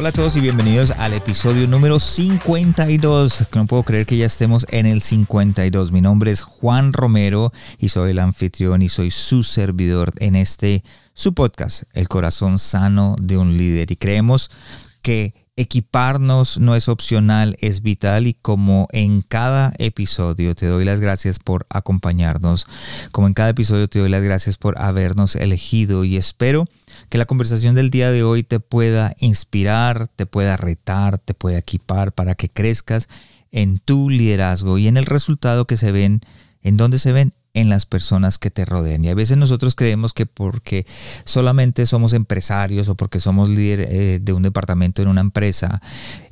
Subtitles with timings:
[0.00, 3.48] Hola a todos y bienvenidos al episodio número 52.
[3.54, 5.92] No puedo creer que ya estemos en el 52.
[5.92, 10.82] Mi nombre es Juan Romero y soy el anfitrión y soy su servidor en este
[11.12, 13.92] su podcast, El corazón sano de un líder.
[13.92, 14.50] Y creemos
[15.02, 21.00] que equiparnos no es opcional, es vital y como en cada episodio te doy las
[21.00, 22.66] gracias por acompañarnos,
[23.12, 26.66] como en cada episodio te doy las gracias por habernos elegido y espero
[27.10, 31.58] que la conversación del día de hoy te pueda inspirar, te pueda retar, te pueda
[31.58, 33.08] equipar para que crezcas
[33.50, 36.20] en tu liderazgo y en el resultado que se ven,
[36.62, 39.04] en donde se ven en las personas que te rodean.
[39.04, 40.86] Y a veces nosotros creemos que porque
[41.24, 45.82] solamente somos empresarios o porque somos líder eh, de un departamento en una empresa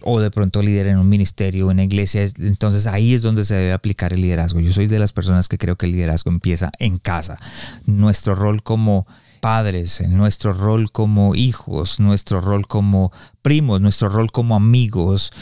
[0.03, 3.45] o de pronto líder en un ministerio o en una iglesia, entonces ahí es donde
[3.45, 4.61] se debe aplicar el liderazgo.
[4.61, 7.37] Yo soy de las personas que creo que el liderazgo empieza en casa.
[7.84, 9.09] Nuestro rol como
[9.41, 15.33] padres, en nuestro rol como hijos, nuestro rol como primos, nuestro rol como amigos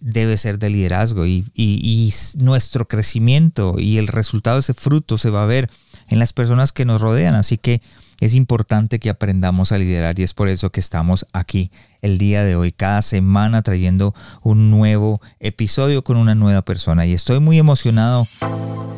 [0.00, 5.30] debe ser de liderazgo y, y, nuestro crecimiento y el resultado de ese fruto se
[5.30, 5.70] va a ver
[6.08, 7.34] en las personas que nos rodean.
[7.34, 7.82] Así que
[8.20, 12.44] es importante que aprendamos a liderar y es por eso que estamos aquí el día
[12.44, 17.04] de hoy, cada semana trayendo un nuevo episodio con una nueva persona.
[17.04, 18.26] Y estoy muy emocionado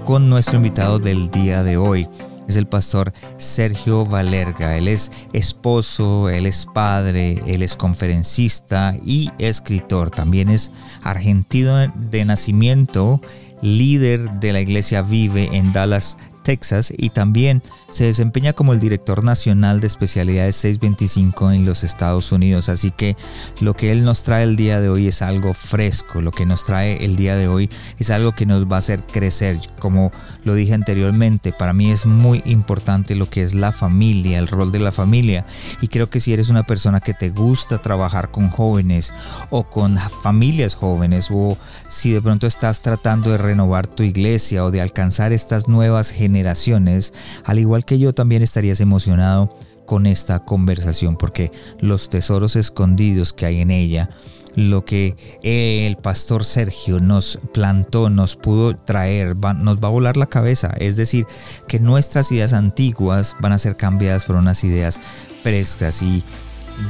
[0.05, 2.09] con nuestro invitado del día de hoy
[2.49, 4.77] es el pastor Sergio Valerga.
[4.77, 10.11] Él es esposo, él es padre, él es conferencista y escritor.
[10.11, 13.21] También es argentino de nacimiento,
[13.63, 16.17] líder de la iglesia Vive en Dallas,
[16.49, 22.33] Texas y también se desempeña como el director nacional de especialidades 625 en los Estados
[22.33, 22.71] Unidos.
[22.71, 23.17] Así que
[23.61, 26.65] lo que él nos trae el día de hoy es algo fresco, lo que nos
[26.65, 27.69] trae el día de hoy
[27.99, 29.59] es algo que nos va a hacer crecer.
[29.79, 30.11] Como
[30.45, 34.73] lo dije anteriormente, para mí es muy importante lo que es la familia, el rol
[34.73, 35.45] de la familia.
[35.83, 39.13] Y creo que si eres una persona que te gusta trabajar con jóvenes
[39.51, 41.59] o con familias jóvenes o
[41.89, 47.15] si de pronto estás tratando de renovar tu iglesia o de alcanzar estas nuevas generaciones,
[47.45, 51.51] al igual que yo también estarías emocionado con esta conversación porque
[51.81, 54.11] los tesoros escondidos que hay en ella,
[54.55, 60.27] lo que el pastor Sergio nos plantó, nos pudo traer, nos va a volar la
[60.27, 60.75] cabeza.
[60.79, 61.27] Es decir,
[61.69, 65.01] que nuestras ideas antiguas van a ser cambiadas por unas ideas
[65.43, 66.23] frescas y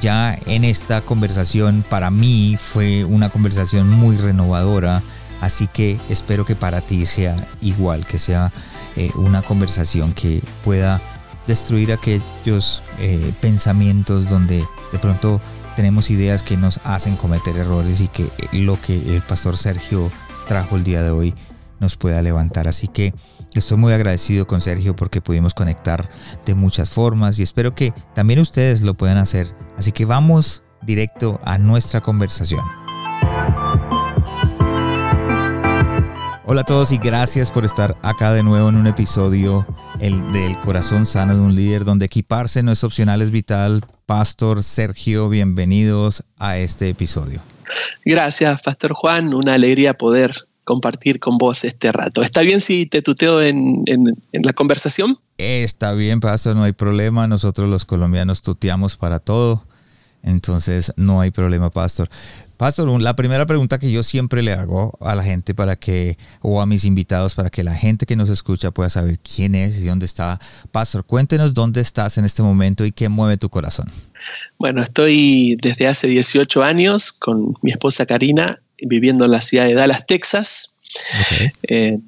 [0.01, 5.03] ya en esta conversación para mí fue una conversación muy renovadora,
[5.41, 8.53] así que espero que para ti sea igual, que sea
[8.97, 11.01] eh, una conversación que pueda
[11.47, 15.41] destruir aquellos eh, pensamientos donde de pronto
[15.77, 20.11] tenemos ideas que nos hacen cometer errores y que lo que el pastor Sergio
[20.49, 21.35] trajo el día de hoy
[21.81, 22.69] nos pueda levantar.
[22.69, 23.15] Así que
[23.55, 26.09] estoy muy agradecido con Sergio porque pudimos conectar
[26.45, 29.55] de muchas formas y espero que también ustedes lo puedan hacer.
[29.77, 32.65] Así que vamos directo a nuestra conversación.
[36.51, 39.67] Hola a todos y gracias por estar acá de nuevo en un episodio
[40.01, 43.85] el del corazón sano de un líder donde equiparse no es opcional, es vital.
[44.07, 47.43] Pastor Sergio, bienvenidos a este episodio.
[48.03, 52.23] Gracias, Pastor Juan, una alegría poder compartir con vos este rato.
[52.23, 55.19] ¿Está bien si te tuteo en, en la conversación?
[55.37, 57.29] Está bien, Pastor, no hay problema.
[57.29, 59.67] Nosotros los colombianos tuteamos para todo.
[60.23, 62.09] Entonces, no hay problema, Pastor.
[62.59, 66.61] Pastor, la primera pregunta que yo siempre le hago a la gente para que, o
[66.61, 69.87] a mis invitados, para que la gente que nos escucha pueda saber quién es y
[69.87, 70.41] dónde está.
[70.73, 73.89] Pastor, cuéntenos dónde estás en este momento y qué mueve tu corazón.
[74.59, 79.75] Bueno, estoy desde hace 18 años con mi esposa Karina viviendo en la ciudad de
[79.75, 80.79] Dallas, Texas.
[81.63, 81.99] Eh,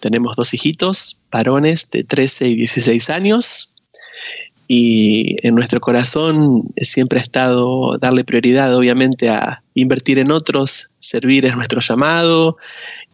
[0.00, 3.71] tenemos dos hijitos, varones de 13 y 16 años
[4.68, 11.44] y en nuestro corazón siempre ha estado darle prioridad, obviamente, a invertir en otros, servir
[11.46, 12.56] es nuestro llamado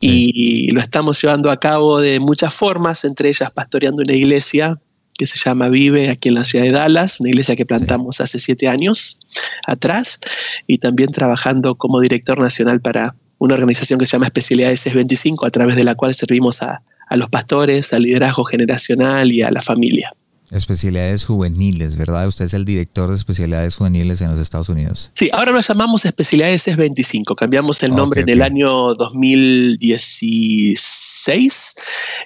[0.00, 4.78] y lo estamos llevando a cabo de muchas formas, entre ellas pastoreando una iglesia
[5.18, 8.38] que se llama Vive aquí en la ciudad de Dallas, una iglesia que plantamos hace
[8.38, 9.18] siete años
[9.66, 10.20] atrás,
[10.68, 15.50] y también trabajando como director nacional para una organización que se llama Especialidades 25, a
[15.50, 19.62] través de la cual servimos a, a los pastores, al liderazgo generacional y a la
[19.62, 20.12] familia.
[20.50, 22.26] Especialidades juveniles, ¿verdad?
[22.26, 25.12] Usted es el director de especialidades juveniles en los Estados Unidos.
[25.18, 27.36] Sí, ahora nos llamamos especialidades es 25.
[27.36, 31.74] Cambiamos el nombre en el año 2016.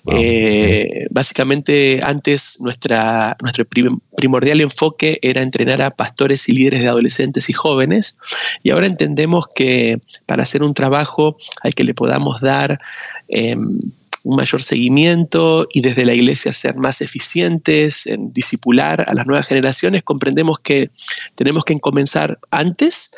[0.06, 3.64] Eh, básicamente, antes nuestra, nuestro
[4.16, 8.18] primordial enfoque era entrenar a pastores y líderes de adolescentes y jóvenes.
[8.62, 12.80] Y ahora entendemos que para hacer un trabajo al que le podamos dar
[13.26, 13.80] em,
[14.24, 19.46] un mayor seguimiento y desde la iglesia ser más eficientes en disipular a las nuevas
[19.46, 20.90] generaciones, comprendemos que
[21.34, 23.14] tenemos que comenzar antes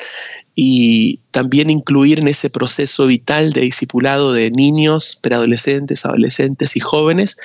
[0.55, 7.37] y también incluir en ese proceso vital de discipulado de niños, preadolescentes, adolescentes y jóvenes,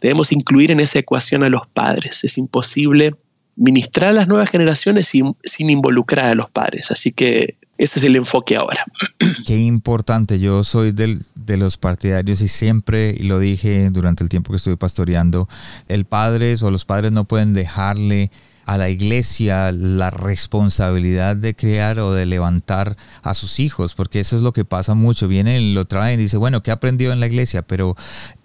[0.00, 2.24] debemos incluir en esa ecuación a los padres.
[2.24, 3.14] Es imposible
[3.56, 6.90] ministrar a las nuevas generaciones sin, sin involucrar a los padres.
[6.90, 8.84] Así que ese es el enfoque ahora.
[9.46, 10.38] Qué importante.
[10.38, 14.76] Yo soy del, de los partidarios y siempre, lo dije durante el tiempo que estuve
[14.76, 15.48] pastoreando,
[15.88, 18.30] el padre o los padres no pueden dejarle
[18.66, 24.36] a la iglesia la responsabilidad de crear o de levantar a sus hijos, porque eso
[24.36, 25.28] es lo que pasa mucho.
[25.28, 27.62] Vienen, lo traen y dice, bueno, ¿qué aprendió en la iglesia?
[27.62, 27.96] Pero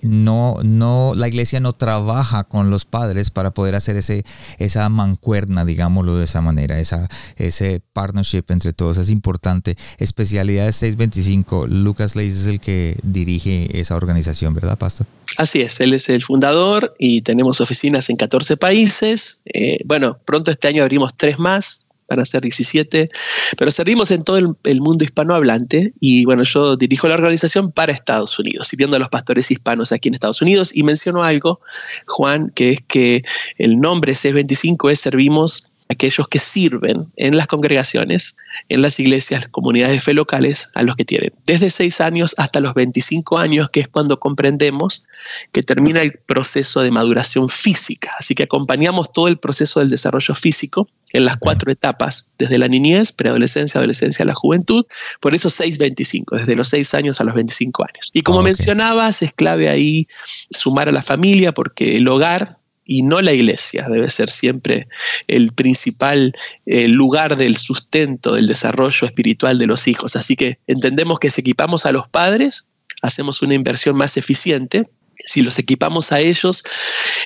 [0.02, 4.24] no, no, la iglesia no trabaja con los padres para poder hacer ese,
[4.58, 8.98] esa mancuerna, digámoslo de esa manera, esa, ese partnership entre todos.
[8.98, 9.78] Es importante.
[9.98, 15.08] Especialidades 625, Lucas Leis es el que dirige esa organización, ¿verdad, Pastor?
[15.38, 19.42] Así es, él es el fundador y tenemos oficinas en 14 países.
[19.46, 23.10] Eh, bueno, pronto este año abrimos tres más, van a ser 17,
[23.58, 28.38] pero servimos en todo el, mundo hispanohablante y bueno, yo dirijo la organización para Estados
[28.40, 30.76] Unidos, sirviendo a los pastores hispanos aquí en Estados Unidos.
[30.76, 31.62] Y menciono algo,
[32.08, 33.24] Juan, que es que
[33.58, 38.38] el nombre C25 es Servimos aquellos que sirven en las congregaciones,
[38.70, 42.60] en las iglesias, comunidades de fe locales, a los que tienen desde 6 años hasta
[42.60, 45.06] los 25 años, que es cuando comprendemos
[45.52, 48.12] que termina el proceso de maduración física.
[48.20, 52.68] Así que acompañamos todo el proceso del desarrollo físico en las cuatro etapas, desde la
[52.68, 54.86] niñez, preadolescencia, adolescencia, la juventud,
[55.20, 58.12] por eso 6-25, desde los 6 años a los 25 años.
[58.14, 60.08] Y como mencionabas, es clave ahí
[60.52, 62.59] sumar a la familia, porque el hogar
[62.90, 63.86] y no la iglesia.
[63.88, 64.88] Debe ser siempre
[65.28, 66.34] el principal
[66.66, 70.16] eh, lugar del sustento, del desarrollo espiritual de los hijos.
[70.16, 72.66] Así que entendemos que si equipamos a los padres,
[73.04, 74.90] hacemos una inversión más eficiente.
[75.16, 76.64] Si los equipamos a ellos,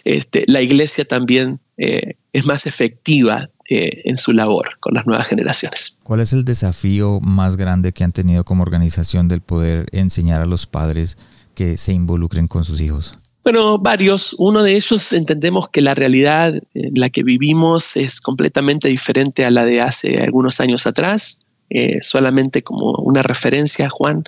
[0.03, 5.27] este, la iglesia también eh, es más efectiva eh, en su labor con las nuevas
[5.27, 5.97] generaciones.
[6.03, 10.45] ¿Cuál es el desafío más grande que han tenido como organización del poder enseñar a
[10.45, 11.17] los padres
[11.55, 13.17] que se involucren con sus hijos?
[13.43, 14.35] Bueno, varios.
[14.37, 19.51] Uno de ellos entendemos que la realidad en la que vivimos es completamente diferente a
[19.51, 21.41] la de hace algunos años atrás.
[21.69, 24.23] Eh, solamente como una referencia, Juan,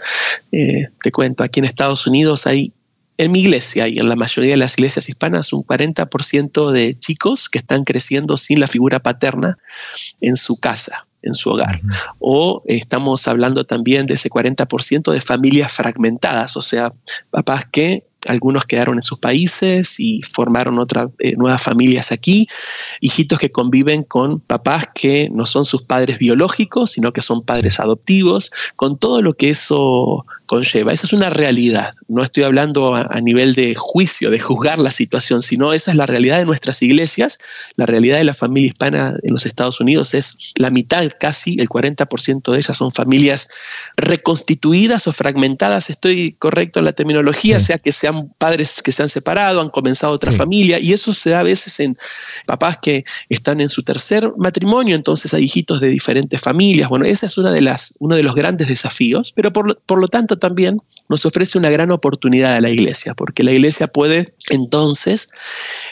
[0.52, 2.74] eh, te cuento, aquí en Estados Unidos hay,
[3.18, 7.48] en mi iglesia y en la mayoría de las iglesias hispanas, un 40% de chicos
[7.48, 9.58] que están creciendo sin la figura paterna
[10.22, 11.82] en su casa en su hogar.
[12.20, 16.94] O estamos hablando también de ese 40% de familias fragmentadas, o sea,
[17.32, 22.48] papás que algunos quedaron en sus países y formaron otras eh, nuevas familias aquí,
[23.01, 27.80] hijitos que conviven con papás que no son sus padres biológicos, sino que son padres
[27.80, 30.94] adoptivos, con todo lo que eso conlleva.
[30.94, 31.94] Esa es una realidad.
[32.07, 36.06] No estoy hablando a, nivel de juicio, de juzgar la situación, sino esa es la
[36.06, 37.39] realidad de nuestras iglesias.
[37.75, 41.69] La realidad de la familia hispana en los Estados Unidos es la mitad, casi el
[41.69, 43.49] 40% de ellas son familias
[43.97, 45.90] reconstituidas o fragmentadas.
[45.90, 49.69] Estoy correcto en la terminología, o sea, que sean padres que se han separado, han
[49.69, 51.97] comenzado otra familia, y eso se da a veces en
[52.45, 56.90] papás que están en su tercer matrimonio, entonces hay hijitos de diferentes familias.
[56.90, 60.07] Bueno, ese es una de las, uno de los grandes desafíos, pero por, por lo
[60.07, 65.30] tanto también nos ofrece una gran oportunidad a la iglesia, porque la iglesia puede entonces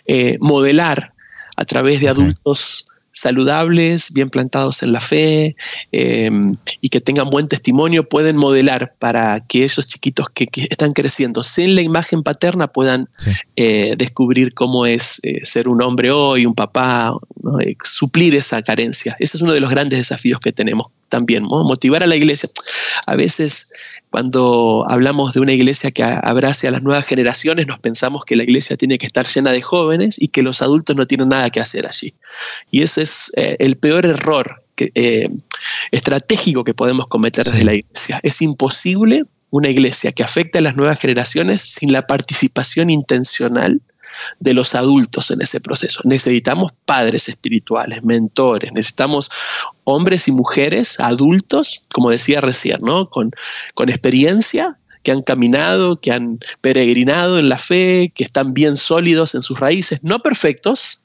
[0.05, 1.13] eh, modelar
[1.55, 5.55] a través de adultos saludables, bien plantados en la fe
[5.91, 11.43] em, y que tengan buen testimonio, pueden modelar para que esos chiquitos que, están creciendo
[11.43, 13.07] sin la imagen paterna puedan
[13.55, 17.13] eh, descubrir cómo es eh, ser un hombre hoy, un papá,
[17.83, 19.15] suplir esa carencia.
[19.19, 22.49] Ese es uno de los grandes desafíos que tenemos también, motivar a la iglesia.
[23.05, 23.71] A veces
[24.13, 28.43] cuando hablamos de una iglesia que abrace a las nuevas generaciones, nos pensamos que la
[28.43, 31.59] iglesia tiene que estar llena de jóvenes y que los adultos no tienen nada que
[31.59, 32.13] hacer allí.
[32.69, 35.29] Y ese es eh, el peor error eh,
[35.89, 38.19] estratégico que podemos cometer desde la iglesia.
[38.21, 43.81] Es imposible una iglesia que afecte a las nuevas generaciones sin la participación intencional
[44.39, 46.01] de los adultos en ese proceso.
[46.03, 49.31] Necesitamos padres espirituales, mentores, necesitamos
[49.83, 53.09] hombres y mujeres adultos, como decía recién, ¿no?
[53.09, 53.31] con,
[53.73, 59.35] con experiencia que han caminado, que han peregrinado en la fe, que están bien sólidos
[59.35, 61.01] en sus raíces, no perfectos,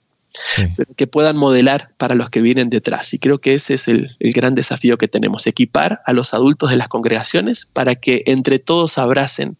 [0.77, 3.13] pero que puedan modelar para los que vienen detrás.
[3.15, 6.77] Y creo que ese es el, gran desafío que tenemos, equipar a los adultos de
[6.77, 9.57] las congregaciones para que entre todos abracen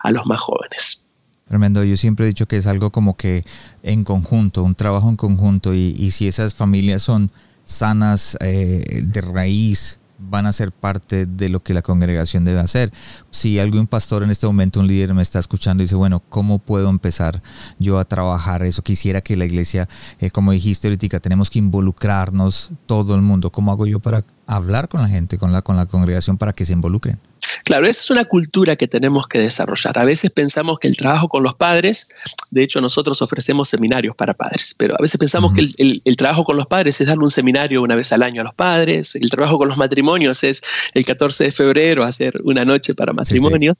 [0.00, 1.03] a los más jóvenes.
[1.46, 3.44] Tremendo, yo siempre he dicho que es algo como que
[3.82, 7.30] en conjunto, un trabajo en conjunto, y, si esas familias son
[7.64, 12.92] sanas eh, de raíz, van a ser parte de lo que la congregación debe hacer.
[13.30, 16.58] Si algún pastor en este momento, un líder me está escuchando y dice, bueno, ¿cómo
[16.58, 17.42] puedo empezar
[17.78, 18.82] yo a trabajar eso?
[18.82, 19.88] Quisiera que la iglesia,
[20.20, 23.50] eh, como dijiste ahorita, tenemos que involucrarnos todo el mundo.
[23.50, 26.64] ¿Cómo hago yo para hablar con la gente, con la, con la congregación, para que
[26.64, 27.18] se involucren?
[27.64, 29.98] Claro, esa es una cultura que tenemos que desarrollar.
[29.98, 32.08] A veces pensamos que el trabajo con los padres,
[32.50, 36.56] de hecho nosotros ofrecemos seminarios para padres, pero a veces pensamos que el, trabajo con
[36.56, 39.58] los padres es darle un seminario una vez al año a los padres, el trabajo
[39.58, 43.76] con los matrimonios es el 14 de febrero hacer una noche para matrimonios.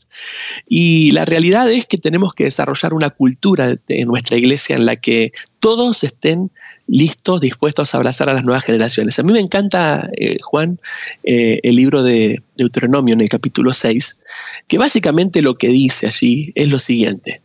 [0.66, 4.96] Y la realidad es que tenemos que desarrollar una cultura en nuestra iglesia en la
[4.96, 6.50] que todos estén
[6.86, 9.18] listos, dispuestos a abrazar a las nuevas generaciones.
[9.18, 10.78] A mí me encanta, eh, Juan,
[11.22, 14.24] eh, el libro de Deuteronomio en el capítulo 6,
[14.68, 17.42] que básicamente lo que dice allí es lo siguiente,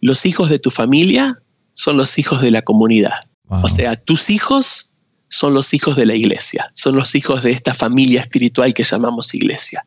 [0.00, 1.40] los hijos de tu familia
[1.74, 3.14] son los hijos de la comunidad.
[3.48, 4.94] O sea, tus hijos
[5.28, 9.34] son los hijos de la iglesia, son los hijos de esta familia espiritual que llamamos
[9.34, 9.84] iglesia.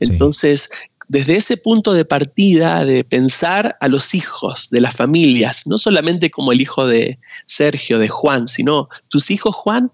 [0.00, 0.70] Entonces,
[1.08, 6.30] desde ese punto de partida de pensar a los hijos de las familias, no solamente
[6.30, 9.90] como el hijo de Sergio, de Juan, sino tus hijos, Juan,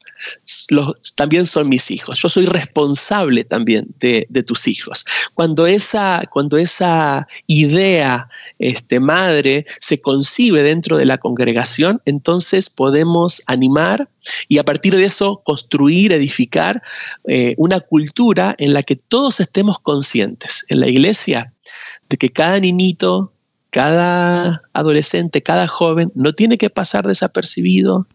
[1.17, 2.21] también son mis hijos.
[2.21, 5.05] Yo soy responsable también de, tus hijos.
[5.35, 13.43] Cuando esa, cuando esa idea este, madre se concibe dentro de la congregación, entonces podemos
[13.47, 14.09] animar
[14.49, 16.83] y a partir de eso construir, edificar
[17.27, 22.59] eh, una cultura en la que todos estemos conscientes en la iglesia de que cada
[22.59, 23.33] niñito,
[23.71, 28.07] cada adolescente, cada joven no tiene que pasar desapercibido,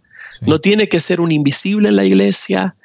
[0.41, 2.75] no tiene que ser un invisible en la iglesia,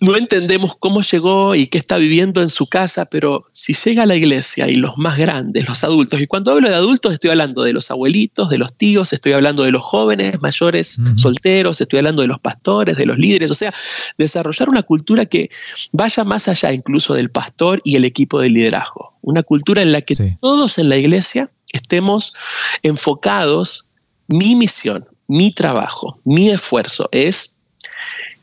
[0.00, 4.06] no entendemos cómo llegó y qué está viviendo en su casa, pero si llega a
[4.06, 7.62] la iglesia y los más grandes, los adultos, y cuando hablo de adultos estoy hablando
[7.62, 12.22] de los abuelitos, de los tíos, estoy hablando de los jóvenes, mayores, solteros, estoy hablando
[12.22, 13.72] de los pastores, de los líderes, o sea,
[14.18, 15.50] desarrollar una cultura que
[15.92, 20.02] vaya más allá incluso del pastor y el equipo de liderazgo, una cultura en la
[20.02, 22.34] que todos en la iglesia estemos
[22.82, 23.88] enfocados,
[24.28, 27.58] mi misión, mi trabajo, mi esfuerzo es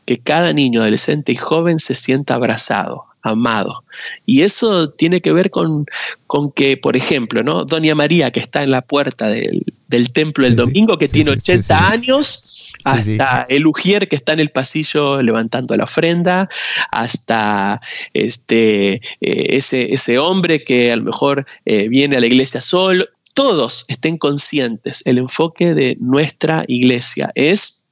[0.04, 3.84] que cada niño, adolescente y joven se sienta abrazado, amado.
[4.26, 5.86] Y eso tiene que ver con,
[6.26, 7.64] con que, por ejemplo, ¿no?
[7.64, 9.64] Doña María, que está en la puerta del,
[10.12, 15.22] templo el domingo, que tiene 80 años, hasta el Ujier que está en el pasillo
[15.22, 16.48] levantando la ofrenda,
[16.90, 17.80] hasta
[18.12, 23.06] este, eh, ese, ese, hombre que a lo mejor eh, viene a la iglesia solo,
[23.34, 27.82] todos estén conscientes, el enfoque de nuestra iglesia es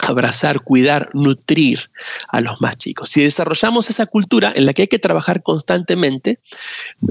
[0.00, 1.90] abrazar, cuidar, nutrir
[2.28, 3.10] a los más chicos.
[3.10, 6.40] Si desarrollamos esa cultura en la que hay que trabajar constantemente,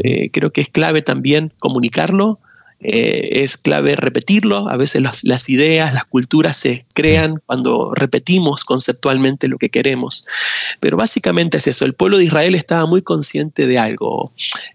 [0.04, 2.40] eh, creo que es clave también comunicarlo,
[2.88, 9.48] eh, es clave repetirlo, a veces las, ideas, las culturas se crean cuando repetimos conceptualmente
[9.48, 10.28] lo que queremos,
[10.80, 14.32] pero básicamente es eso, el pueblo de Israel estaba muy consciente de algo,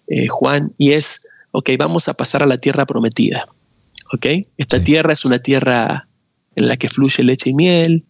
[0.08, 3.46] eh, Juan, y es, ok, vamos a pasar a la tierra prometida,
[4.12, 4.26] ok,
[4.58, 6.08] esta tierra es una tierra
[6.56, 8.02] en la que fluye leche y miel,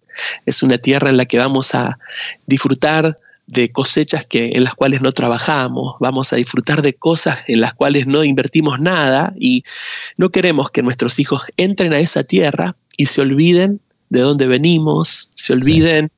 [0.47, 1.99] es una tierra en la que vamos a
[2.47, 3.19] disfrutar
[3.51, 7.75] de cosechas que, en las cuales no trabajamos, vamos a disfrutar de cosas en las
[7.75, 9.65] cuales no invertimos nada y
[10.17, 13.81] no queremos que nuestros hijos entren a esa tierra y se olviden
[14.11, 16.11] de dónde venimos, se olviden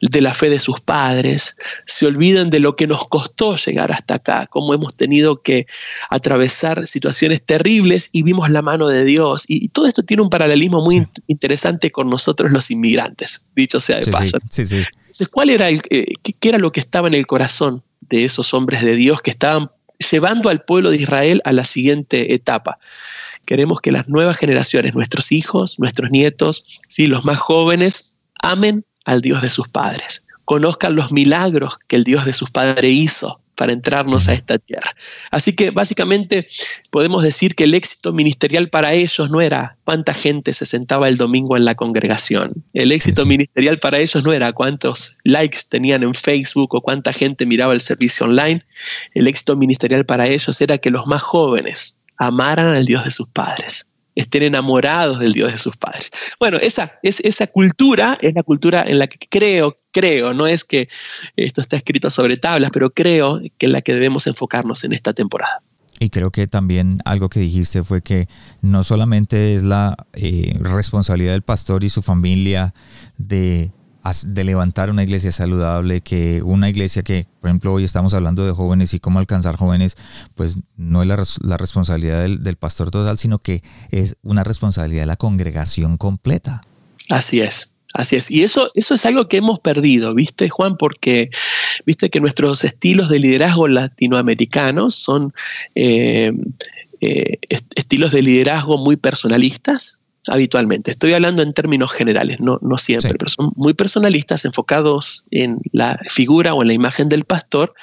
[0.00, 4.14] de la fe de sus padres, se olviden de lo que nos costó llegar hasta
[4.14, 5.66] acá, cómo hemos tenido que
[6.10, 9.46] atravesar situaciones terribles y vimos la mano de Dios.
[9.48, 14.10] Y, todo esto tiene un paralelismo muy interesante con nosotros los inmigrantes, dicho sea de
[14.10, 14.38] paso.
[15.10, 18.54] Entonces, ¿cuál era el, eh, qué, era lo que estaba en el corazón de esos
[18.54, 22.78] hombres de Dios que estaban llevando al pueblo de Israel a la siguiente etapa?
[23.44, 27.06] Queremos que las nuevas generaciones, nuestros hijos, nuestros nietos, ¿sí?
[27.06, 32.24] los más jóvenes, amen al Dios de sus padres, conozcan los milagros que el Dios
[32.24, 34.96] de sus padres hizo para entrarnos a esta tierra.
[35.30, 36.48] Así que básicamente
[36.90, 41.18] podemos decir que el éxito ministerial para ellos no era cuánta gente se sentaba el
[41.18, 42.64] domingo en la congregación.
[42.72, 47.44] El éxito ministerial para ellos no era cuántos likes tenían en Facebook o cuánta gente
[47.44, 48.64] miraba el servicio online.
[49.12, 53.28] El éxito ministerial para ellos era que los más jóvenes amaran al Dios de sus
[53.28, 56.10] padres, estén enamorados del Dios de sus padres.
[56.38, 60.64] Bueno, esa, es, esa cultura es la cultura en la que creo, creo, no es
[60.64, 60.88] que
[61.36, 65.12] esto está escrito sobre tablas, pero creo que es la que debemos enfocarnos en esta
[65.12, 65.62] temporada.
[66.02, 68.26] Y creo que también algo que dijiste fue que
[68.62, 72.72] no solamente es la eh, responsabilidad del pastor y su familia
[73.18, 73.70] de,
[74.26, 78.52] de levantar una iglesia saludable, que una iglesia que, por ejemplo, hoy estamos hablando de
[78.52, 79.96] jóvenes y cómo alcanzar jóvenes,
[80.34, 85.02] pues no es la, la responsabilidad del, del pastor total, sino que es una responsabilidad
[85.02, 86.62] de la congregación completa.
[87.08, 87.72] Así es.
[87.92, 88.30] Así es.
[88.30, 90.76] Y eso, eso es algo que hemos perdido, ¿viste, Juan?
[90.76, 91.30] Porque
[91.84, 95.32] viste que nuestros estilos de liderazgo latinoamericanos son
[95.74, 96.32] eh,
[97.00, 100.90] eh, estilos de liderazgo muy personalistas, habitualmente.
[100.90, 105.98] Estoy hablando en términos generales, no, no siempre, pero son muy personalistas, enfocados en la
[106.04, 107.74] figura o en la imagen del pastor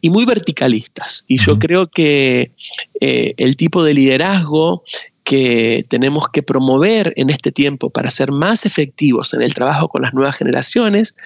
[0.00, 1.24] y muy verticalistas.
[1.28, 2.52] Y yo creo que
[3.00, 4.82] eh, el tipo de liderazgo
[5.24, 10.02] que tenemos que promover en este tiempo para ser más efectivos en el trabajo con
[10.02, 11.16] las nuevas generaciones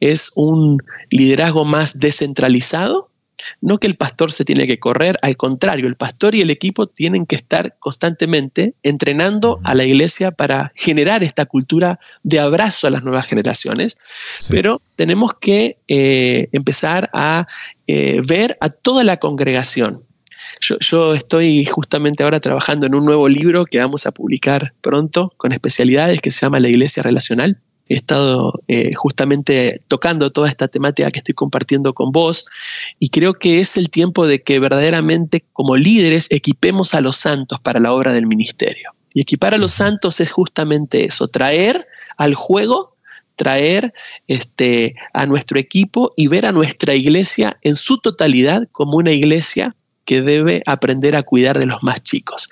[0.00, 0.78] es un
[1.10, 3.10] liderazgo más descentralizado.
[3.60, 6.86] No que el pastor se tiene que correr, al contrario, el pastor y el equipo
[6.86, 12.90] tienen que estar constantemente entrenando a la iglesia para generar esta cultura de abrazo a
[12.90, 13.98] las nuevas generaciones,
[14.50, 17.46] pero tenemos que eh, empezar a
[17.86, 20.04] eh, ver a toda la congregación,
[20.60, 25.52] yo, estoy justamente ahora trabajando en un nuevo libro que vamos a publicar pronto con
[25.52, 27.60] especialidades que se llama La Iglesia Relacional.
[27.88, 32.46] He estado eh, justamente tocando toda esta temática que estoy compartiendo con vos
[32.98, 37.60] y creo que es el tiempo de que verdaderamente como líderes equipemos a los santos
[37.60, 38.90] para la obra del ministerio.
[39.14, 42.98] Y equipar a los santos es justamente eso, traer al juego
[43.38, 43.94] traer
[44.26, 49.76] este, a nuestro equipo y ver a nuestra iglesia en su totalidad como una iglesia
[50.08, 52.48] que debe aprender a cuidar de los más chicos.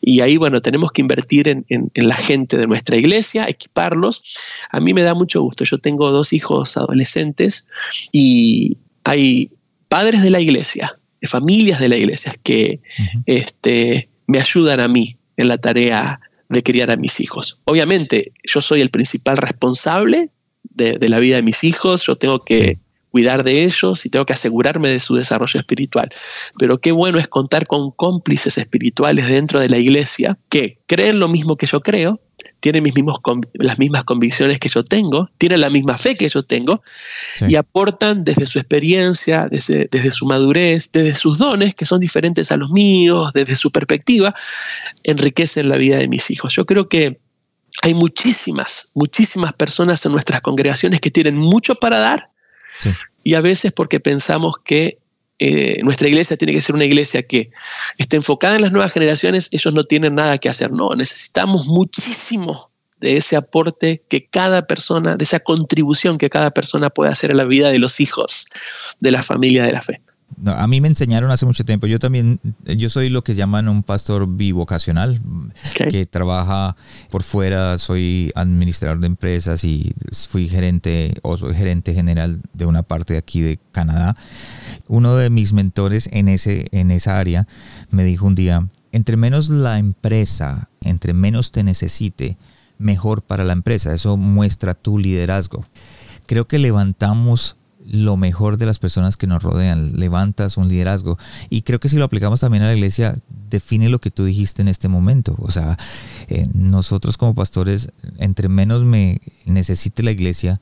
[0.00, 4.38] Y ahí, bueno, tenemos que invertir en, la gente de nuestra iglesia, equiparlos.
[4.70, 5.64] A mí me da mucho gusto.
[5.64, 7.68] Yo tengo dos hijos adolescentes
[8.10, 9.50] y hay
[9.90, 12.80] padres de la iglesia, de familias de la iglesia, que
[13.26, 17.60] este, me ayudan a mí en la tarea de criar a mis hijos.
[17.66, 20.30] Obviamente, yo soy el principal responsable
[20.62, 22.78] de, la vida de mis hijos, yo tengo que
[23.14, 26.08] cuidar de ellos y tengo que asegurarme de su desarrollo espiritual.
[26.58, 31.28] Pero qué bueno es contar con cómplices espirituales dentro de la iglesia que creen lo
[31.28, 32.20] mismo que yo creo,
[32.58, 33.20] tienen mis mismos,
[33.52, 36.82] las mismas convicciones que yo tengo, tienen la misma fe que yo tengo
[37.48, 42.50] y aportan desde su experiencia, desde, desde su madurez, desde sus dones que son diferentes
[42.50, 44.34] a los míos, desde su perspectiva,
[45.04, 46.52] enriquecen la vida de mis hijos.
[46.52, 47.20] Yo creo que
[47.82, 52.33] hay muchísimas, muchísimas personas en nuestras congregaciones que tienen mucho para dar
[53.22, 54.98] y a veces porque pensamos que
[55.38, 57.50] eh, nuestra iglesia tiene que ser una iglesia que
[57.98, 60.70] esté enfocada en las nuevas generaciones, ellos no tienen nada que hacer.
[60.70, 66.90] No, necesitamos muchísimo de ese aporte que cada persona, de esa contribución que cada persona
[66.90, 68.46] puede hacer a la vida de los hijos
[69.00, 70.00] de la familia de la fe
[70.46, 71.86] a mí me enseñaron hace mucho tiempo.
[71.86, 75.20] Yo también, yo soy lo que llaman un pastor bivocacional,
[75.90, 76.76] que trabaja
[77.10, 77.78] por fuera.
[77.78, 79.94] Soy administrador de empresas y
[80.28, 84.16] fui gerente o soy gerente general de una parte de aquí de Canadá.
[84.86, 87.46] Uno de mis mentores en, ese, en esa área
[87.90, 92.36] me dijo un día, entre menos la empresa, entre menos te necesite,
[92.78, 93.94] mejor para la empresa.
[93.94, 95.64] Eso muestra tu liderazgo.
[96.26, 101.18] Creo que levantamos lo mejor de las personas que nos rodean, levantas un liderazgo.
[101.50, 103.14] Y creo que si lo aplicamos también a la iglesia,
[103.50, 105.34] define lo que tú dijiste en este momento.
[105.38, 105.76] O sea,
[106.28, 110.60] eh, nosotros como pastores, entre menos me necesite la iglesia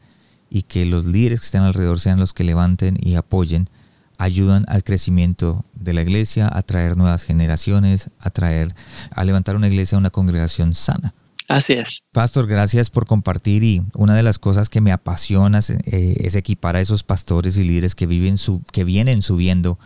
[0.50, 3.70] y que los líderes que estén alrededor sean los que levanten y apoyen,
[4.18, 8.74] ayudan al crecimiento de la iglesia, a traer nuevas generaciones, a traer,
[9.10, 11.14] a levantar una iglesia, una congregación sana.
[11.48, 12.01] Así es.
[12.12, 16.76] Pastor, gracias por compartir y una de las cosas que me apasiona es, eh, equipar
[16.76, 18.36] a esos pastores y líderes que, viven
[18.70, 19.78] que vienen subiendo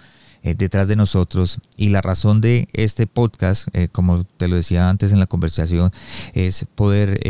[0.43, 4.91] eh, detrás de nosotros y la razón de este podcast, eh, como te lo decía
[4.91, 5.93] antes en la conversación,
[6.35, 7.21] es poder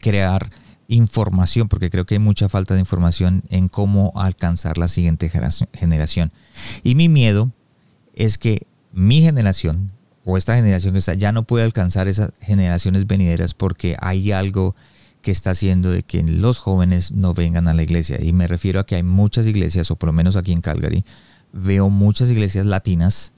[0.00, 0.50] crear
[0.88, 5.30] información, porque creo que hay mucha falta de información en cómo alcanzar la siguiente
[5.74, 6.32] generación.
[6.82, 7.52] Y mi miedo
[8.14, 9.92] es que mi generación,
[10.28, 14.74] o esta generación que está ya no puede alcanzar esas generaciones venideras porque hay algo
[15.22, 18.18] que está haciendo de que los jóvenes no vengan a la iglesia.
[18.20, 21.04] Y me refiero a que hay muchas iglesias, o por lo menos aquí en Calgary,
[21.52, 23.34] veo muchas iglesias latinas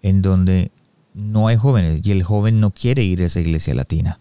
[0.00, 0.72] en donde
[1.12, 4.18] no hay jóvenes y el joven no quiere ir a esa iglesia latina.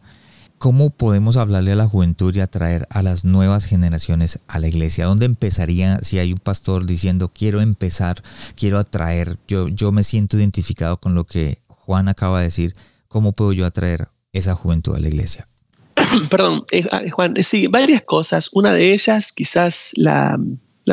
[0.57, 5.05] ¿Cómo podemos hablarle a la juventud y atraer a las nuevas generaciones a la iglesia?
[5.05, 8.21] ¿Dónde empezaría si hay un pastor diciendo quiero empezar,
[8.55, 12.75] quiero atraer, yo, yo me siento identificado con lo que Juan acaba de decir,
[13.07, 15.47] ¿cómo puedo yo atraer esa juventud a la iglesia?
[16.29, 18.49] Perdón, eh, ah, Juan, eh, sí, varias cosas.
[18.53, 20.39] Una de ellas, quizás la,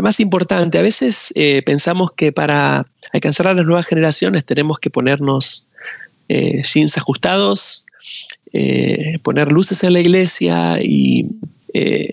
[0.02, 4.90] más importante, a veces eh, pensamos que para alcanzar a las nuevas generaciones tenemos que
[4.90, 5.66] ponernos
[6.28, 7.86] jeans ajustados,
[9.22, 11.26] poner luces en la iglesia y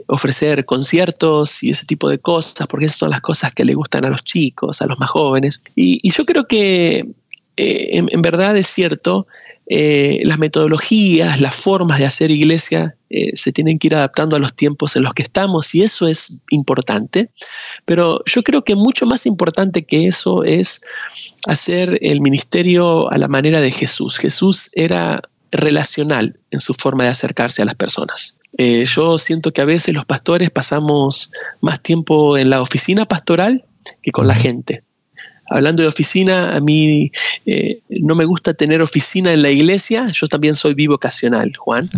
[0.07, 4.05] ofrecer conciertos y ese tipo de cosas, porque esas son las cosas que le gustan
[4.05, 5.61] a los chicos, a los más jóvenes.
[5.75, 7.05] Y, yo creo que
[7.57, 9.27] en, verdad es cierto,
[9.67, 12.97] las metodologías, las formas de hacer iglesia
[13.33, 16.41] se tienen que ir adaptando a los tiempos en los que estamos y eso es
[16.51, 17.29] importante,
[17.85, 20.81] pero yo creo que mucho más importante que eso es
[21.47, 24.17] hacer el ministerio a la manera de Jesús.
[24.17, 28.39] Jesús era relacional en su forma de acercarse a las personas.
[28.57, 33.65] Eh, yo siento que a veces los pastores pasamos más tiempo en la oficina pastoral
[34.01, 34.83] que con la gente.
[35.47, 37.11] Hablando de oficina, a mí
[37.45, 41.89] eh, no me gusta tener oficina en la iglesia, yo también soy bivocacional, Juan.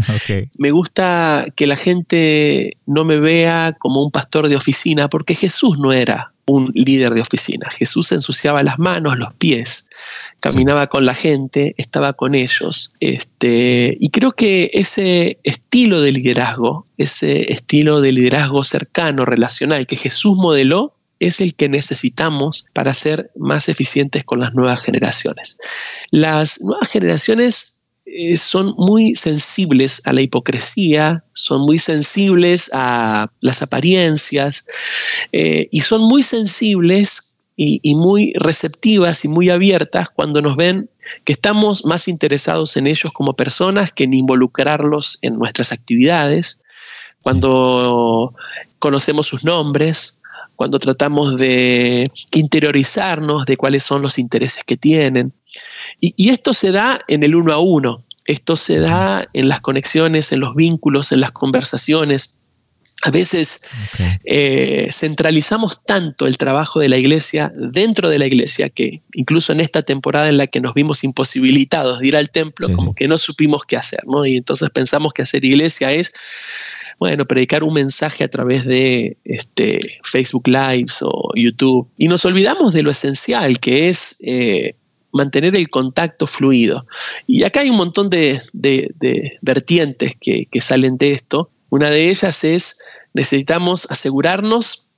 [0.57, 5.79] Me gusta que la gente no me vea como un pastor de oficina, porque Jesús
[5.79, 7.69] no era un líder de oficina.
[7.69, 9.89] Jesús ensuciaba las manos, los pies,
[10.39, 12.93] caminaba con la gente, estaba con ellos.
[13.01, 19.97] Este, y creo que ese estilo de liderazgo, ese estilo de liderazgo cercano, relacional, que
[19.97, 25.58] Jesús modeló, es el que necesitamos para ser más eficientes con las nuevas generaciones.
[26.12, 33.62] Las nuevas generaciones eh, son muy sensibles a la hipocresía, son muy sensibles a las
[33.62, 34.65] apariencias
[35.34, 40.89] eh, y son muy sensibles y, muy receptivas y muy abiertas cuando nos ven
[41.25, 46.62] que estamos más interesados en ellos como personas que en involucrarlos en nuestras actividades,
[47.23, 48.36] cuando
[48.80, 50.16] conocemos sus nombres,
[50.58, 55.32] cuando tratamos de interiorizarnos de cuáles son los intereses que tienen.
[56.02, 60.32] Y, esto se da en el uno a uno, esto se da en las conexiones,
[60.32, 62.39] en los vínculos, en las conversaciones.
[63.04, 63.62] A veces
[64.26, 69.62] eh, centralizamos tanto el trabajo de la iglesia dentro de la iglesia que incluso en
[69.62, 73.20] esta temporada en la que nos vimos imposibilitados de ir al templo, como que no
[73.20, 74.26] supimos qué hacer, ¿no?
[74.26, 76.13] Y entonces pensamos que hacer iglesia es,
[76.99, 81.88] bueno, predicar un mensaje a través de este, Facebook Lives o YouTube.
[81.97, 84.75] Y nos olvidamos de lo esencial, que es eh,
[85.12, 86.86] mantener el contacto fluido.
[87.27, 88.41] Y acá hay un montón de,
[89.41, 91.51] vertientes que, salen de esto.
[91.69, 92.81] Una de ellas es,
[93.13, 94.91] necesitamos asegurarnos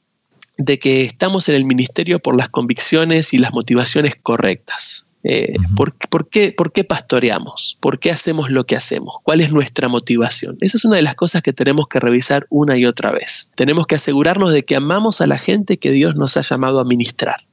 [0.58, 5.09] de que estamos en el ministerio por las convicciones y las motivaciones correctas.
[5.24, 7.78] Eh, ¿por, qué, ¿Por qué pastoreamos?
[7.82, 9.16] ¿Por qué hacemos lo que hacemos?
[9.24, 10.58] ¿Cuál es nuestra motivación?
[10.62, 13.52] Esa es una de las cosas que tenemos que revisar una y otra vez.
[13.56, 16.86] Tenemos que asegurarnos de que amamos a la gente que Dios nos ha llamado a
[16.86, 17.46] ministrar.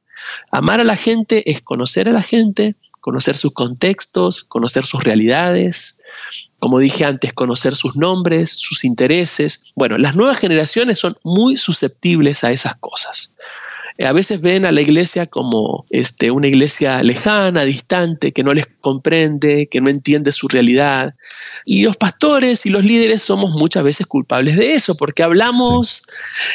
[0.50, 6.00] Amar a la gente es conocer a la gente, conocer sus contextos, conocer sus realidades,
[6.58, 9.72] como dije antes, conocer sus nombres, sus intereses.
[9.74, 13.32] Bueno, las nuevas generaciones son muy susceptibles a esas cosas
[14.04, 18.66] a veces ven a la iglesia como este, una iglesia lejana, distante, que no les
[18.80, 21.14] comprende, que no entiende su realidad.
[21.64, 26.06] Y los pastores y los líderes somos muchas veces culpables de eso, porque hablamos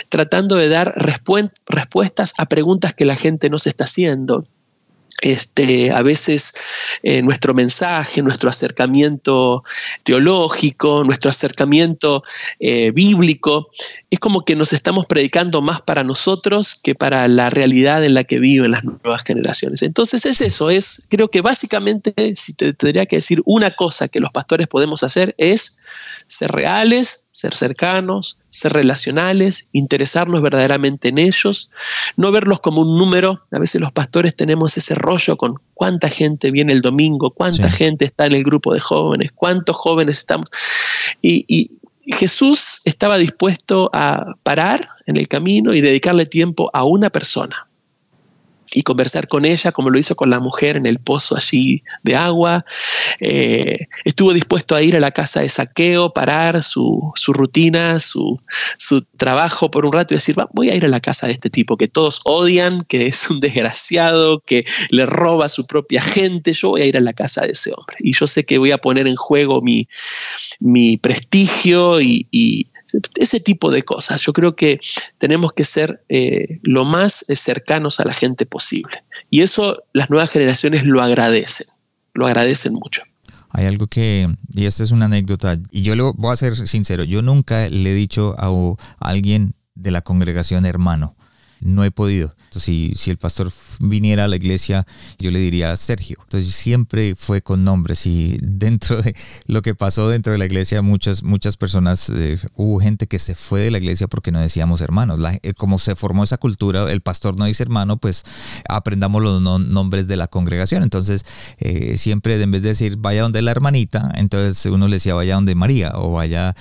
[0.10, 4.43] tratando de dar respuestas a preguntas que la gente no se está haciendo.
[5.21, 6.54] Este, a veces
[7.04, 9.63] eh, nuestro mensaje, nuestro acercamiento
[10.04, 12.23] teológico, nuestro acercamiento
[12.60, 13.69] eh, bíblico,
[14.12, 18.26] es como que nos estamos predicando más para nosotros que para la realidad en la
[18.26, 19.82] que viven las nuevas generaciones.
[19.84, 24.19] Entonces es eso, es, creo que básicamente, si te tendría que decir una cosa que
[24.19, 25.80] los pastores podemos hacer es
[26.28, 31.71] ser reales, ser cercanos, ser relacionales, interesarnos verdaderamente en ellos,
[32.17, 33.43] no verlos como un número.
[33.50, 38.04] A veces los pastores tenemos ese rollo con cuánta gente viene el domingo, cuánta gente
[38.04, 40.50] está en el grupo de jóvenes, cuántos jóvenes estamos.
[41.21, 41.71] y
[42.12, 47.67] Jesús estaba dispuesto a parar en el camino y dedicarle tiempo a una persona
[48.73, 52.15] y conversar con ella, como lo hizo con la mujer en el pozo allí de
[52.15, 52.65] agua.
[53.19, 58.39] Eh, estuvo dispuesto a ir a la casa de saqueo, parar su, rutina, su,
[59.17, 61.77] trabajo por un rato y decir, voy a ir a la casa de este tipo
[61.77, 66.69] que todos odian, que es un desgraciado, que le roba a su propia gente, yo
[66.69, 67.97] voy a ir a la casa de ese hombre.
[67.99, 69.88] Y yo sé que voy a poner en juego mi,
[70.97, 72.70] prestigio y
[73.15, 74.21] ese tipo de cosas.
[74.21, 74.80] Yo creo que
[75.17, 79.04] tenemos que ser eh, lo más cercanos a la gente posible.
[79.30, 81.67] Y eso las nuevas generaciones lo agradecen,
[82.13, 83.04] lo agradecen mucho.
[83.49, 87.04] Hay algo que, y esta es una anécdota, y yo lo voy a ser sincero,
[87.04, 88.49] yo nunca le he dicho a,
[88.99, 91.15] alguien de la congregación hermano.
[91.62, 92.34] No he podido.
[92.52, 94.86] si, si el pastor viniera a la iglesia,
[95.19, 96.17] yo le diría Sergio.
[96.24, 100.82] Entonces siempre fue con nombres y dentro de lo que pasó dentro de la iglesia,
[100.82, 104.82] muchas, muchas personas, eh, hubo gente que se fue de la iglesia porque no decíamos
[104.82, 105.19] hermanos.
[105.43, 108.24] Eh, como se formó esa cultura, el pastor no dice hermano, pues
[108.67, 110.84] aprendamos los nombres de la congregación.
[110.84, 111.26] Entonces
[111.60, 115.36] eh, siempre en vez de decir vaya donde la hermanita, entonces uno le decía vaya
[115.36, 116.56] donde María o vaya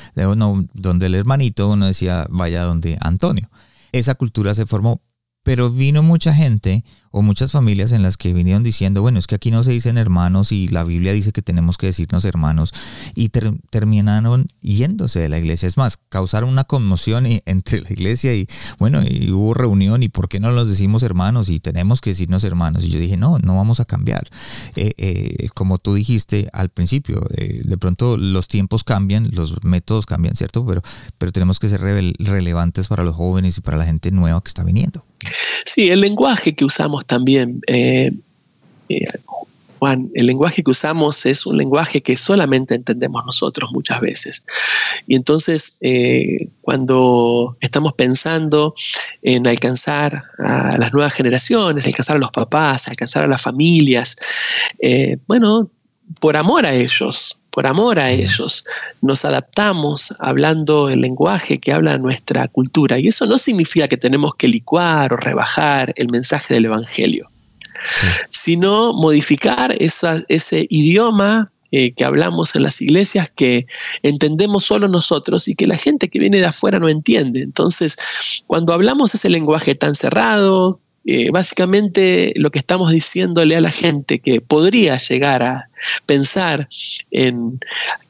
[0.74, 3.48] donde el hermanito, uno decía vaya donde Antonio
[3.92, 5.02] esa cultura se formó.
[5.42, 9.34] Pero vino mucha gente o muchas familias en las que vinieron diciendo, bueno, es que
[9.34, 12.72] aquí no se dicen hermanos y la Biblia dice que tenemos que decirnos hermanos
[13.14, 15.66] y terminaron yéndose de la iglesia.
[15.66, 18.46] Es más, causaron una conmoción entre la iglesia y
[18.78, 22.44] bueno, y hubo reunión y ¿por qué no nos decimos hermanos y tenemos que decirnos
[22.44, 22.84] hermanos?
[22.84, 24.28] Y yo dije, no, no vamos a cambiar.
[24.76, 30.06] Eh, eh, como tú dijiste al principio, eh, de pronto los tiempos cambian, los métodos
[30.06, 30.64] cambian, ¿cierto?
[30.64, 30.82] Pero,
[31.18, 34.62] pero tenemos que ser relevantes para los jóvenes y para la gente nueva que está
[34.62, 35.09] viniendo.
[35.64, 38.12] Sí, el lenguaje que usamos también, eh,
[38.88, 39.06] eh,
[39.78, 44.44] Juan, el lenguaje que usamos es un lenguaje que solamente entendemos nosotros muchas veces.
[45.06, 48.74] Y entonces, eh, cuando estamos pensando
[49.22, 54.18] en alcanzar a las nuevas generaciones, alcanzar a los papás, alcanzar a las familias,
[55.26, 55.70] bueno,
[56.18, 58.64] por amor a ellos, por amor a ellos,
[59.02, 62.98] nos adaptamos hablando el lenguaje que habla nuestra cultura.
[62.98, 67.28] Y eso no significa que tenemos que licuar o rebajar el mensaje del Evangelio,
[68.32, 73.66] sino modificar ese idioma eh, que hablamos en las iglesias que
[74.02, 77.42] entendemos solo nosotros y que la gente que viene de afuera no entiende.
[77.42, 77.96] Entonces,
[78.48, 84.18] cuando hablamos ese lenguaje tan cerrado, eh, básicamente lo que estamos diciéndole a la gente
[84.18, 85.70] que podría llegar a
[86.04, 86.68] pensar
[87.10, 87.58] en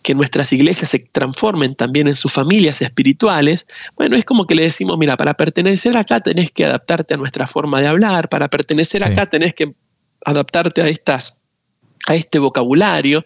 [0.03, 4.64] que nuestras iglesias se transformen también en sus familias espirituales, bueno, es como que le
[4.64, 9.05] decimos, mira, para pertenecer acá tenés que adaptarte a nuestra forma de hablar, para pertenecer
[9.05, 9.72] acá tenés que
[10.24, 11.39] adaptarte a estas
[12.06, 13.24] a este vocabulario.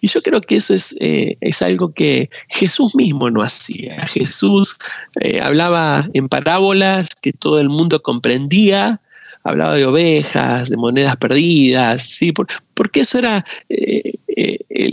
[0.00, 4.06] Y yo creo que eso es, eh, es algo que Jesús mismo no hacía.
[4.08, 4.78] Jesús
[5.20, 9.00] eh, hablaba en parábolas que todo el mundo comprendía,
[9.44, 12.32] hablaba de ovejas, de monedas perdidas, ¿sí?
[12.74, 14.14] porque eso era eh,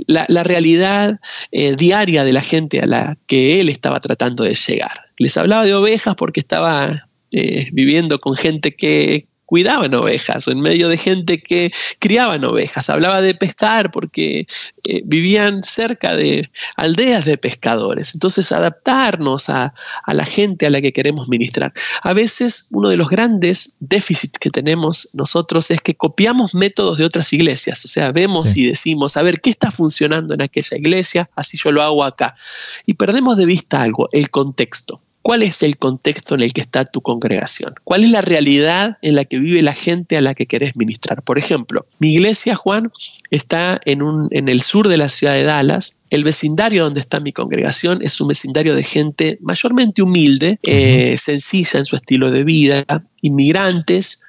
[0.07, 1.19] la, la, realidad
[1.51, 4.91] diaria de la gente a la que él estaba tratando de llegar.
[5.17, 7.09] Les hablaba de ovejas porque estaba
[7.71, 12.89] viviendo con gente que, cuidaban ovejas o en medio de gente que criaban ovejas.
[12.89, 14.47] Hablaba de pescar porque
[14.83, 18.15] eh, vivían cerca de aldeas de pescadores.
[18.15, 19.75] Entonces, adaptarnos a,
[20.07, 21.71] la gente a la que queremos ministrar.
[22.01, 27.05] A veces, uno de los grandes déficits que tenemos nosotros es que copiamos métodos de
[27.05, 27.85] otras iglesias.
[27.85, 31.29] O sea, vemos y decimos, a ver, ¿qué está funcionando en aquella iglesia?
[31.35, 32.35] Así yo lo hago acá.
[32.87, 34.99] Y perdemos de vista algo, el contexto.
[35.23, 37.73] ¿Cuál es el contexto en el que está tu congregación?
[37.85, 41.23] ¿Cuál es la realidad en la que vive la gente a la que querés ministrar?
[41.23, 42.91] Por ejemplo, mi iglesia, Juan,
[43.31, 45.95] está en, un, en el sur de la ciudad de Dallas.
[46.09, 51.79] El vecindario donde está mi congregación es un vecindario de gente mayormente humilde, eh, sencilla
[51.79, 52.83] en su estilo de vida,
[53.21, 54.23] inmigrantes,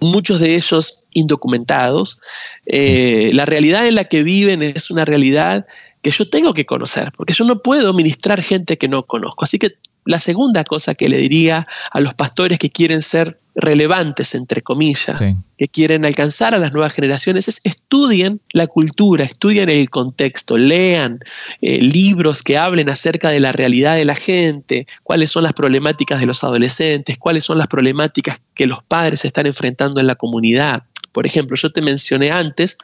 [0.00, 2.20] muchos de ellos indocumentados.
[2.66, 5.66] Eh, la realidad en la que viven es una realidad
[6.02, 9.44] que yo tengo que conocer, porque yo no puedo ministrar gente que no conozco.
[9.44, 9.76] Así que
[10.06, 15.18] la segunda cosa que le diría a los pastores que quieren ser relevantes, entre comillas,
[15.58, 21.20] que quieren alcanzar a las nuevas generaciones, es estudien la cultura, estudien el contexto, lean
[21.62, 26.20] eh, libros que hablen acerca de la realidad de la gente, cuáles son las problemáticas
[26.20, 30.84] de los adolescentes, cuáles son las problemáticas que los padres están enfrentando en la comunidad.
[31.12, 32.76] Por ejemplo, yo te mencioné antes,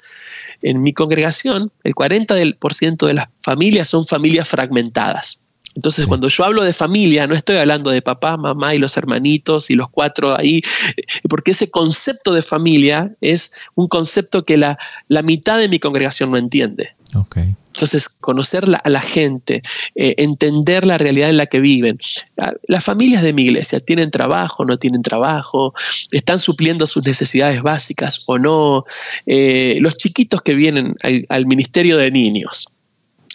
[0.63, 5.43] en mi congregación, el 40% de las familias son familias fragmentadas.
[5.75, 9.71] Entonces, cuando yo hablo de familia, no estoy hablando de papá, mamá y los hermanitos
[9.71, 10.63] y los cuatro ahí,
[11.29, 14.79] porque ese concepto de familia es un concepto que la,
[15.23, 16.95] mitad de mi congregación no entiende.
[17.75, 19.63] Entonces, conocer a la gente,
[19.95, 21.99] eh, entender la realidad en la que viven.
[22.37, 25.73] Ah, las familias de mi iglesia tienen trabajo, no tienen trabajo,
[26.11, 28.85] están supliendo sus necesidades básicas o no.
[29.25, 30.97] Eh, los chiquitos que vienen
[31.29, 32.72] al ministerio de niños,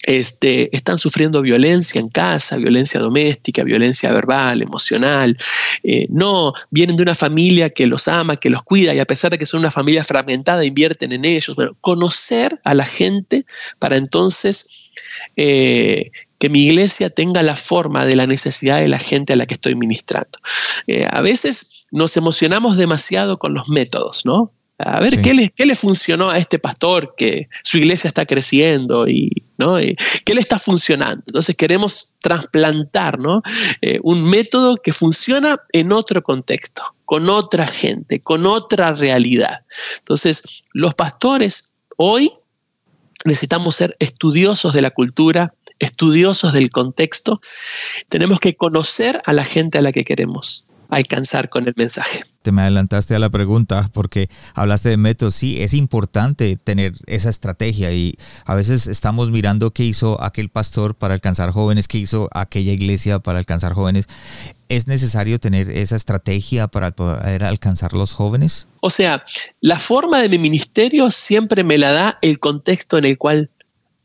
[0.08, 5.38] este, están sufriendo violencia en casa, violencia doméstica, violencia verbal, emocional.
[5.84, 9.32] Eh, no, vienen de una familia que los ama, que los cuida y a pesar
[9.32, 11.58] de que son una familia fragmentada, invierten en ellos.
[11.58, 13.44] Bueno, conocer a la gente
[13.80, 14.90] para entonces
[15.36, 19.46] eh, que mi iglesia tenga la forma de la necesidad de la gente a la
[19.46, 20.40] que estoy ministrando.
[20.88, 24.54] Eh, a veces nos emocionamos demasiado con los métodos, ¿no?
[24.80, 29.08] A ver qué, le, qué le funcionó a este pastor que su iglesia está creciendo
[29.08, 29.78] y, ¿no?
[29.78, 31.24] qué le está funcionando.
[31.26, 33.42] Entonces queremos trasplantar ¿no?
[33.82, 39.66] Eh, un método que funciona en otro contexto, con otra gente, con otra realidad.
[39.98, 42.34] Entonces los pastores hoy
[43.26, 47.42] necesitamos ser estudiosos de la cultura, estudiosos del contexto.
[48.10, 52.24] Tenemos que conocer a la gente a la que queremos alcanzar con el mensaje.
[52.42, 55.36] Te me adelantaste a la pregunta porque hablaste de métodos.
[55.36, 60.96] Sí, es importante tener esa estrategia y a veces estamos mirando qué hizo aquel pastor
[60.96, 64.08] para alcanzar jóvenes, qué hizo aquella iglesia para alcanzar jóvenes.
[64.70, 68.68] ¿Es necesario tener esa estrategia para poder alcanzar los jóvenes?
[68.80, 69.24] O sea,
[69.60, 73.50] la forma de mi ministerio siempre me la da el contexto en el cual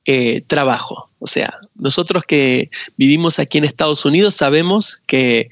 [0.04, 1.10] eh, trabajo.
[1.20, 5.50] O sea, nosotros que vivimos aquí en Estados Unidos sabemos que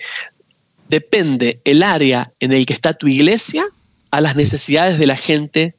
[0.90, 3.64] depende el área en el que está tu iglesia
[4.11, 5.76] a las necesidades de la gente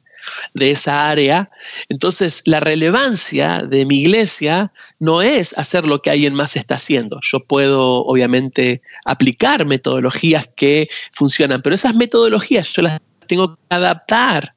[0.54, 1.50] de esa área.
[1.90, 7.20] Entonces, la relevancia de mi iglesia no es hacer lo que alguien más está haciendo.
[7.22, 14.54] Yo puedo, obviamente, aplicar metodologías que funcionan, pero esas metodologías yo las tengo que adaptar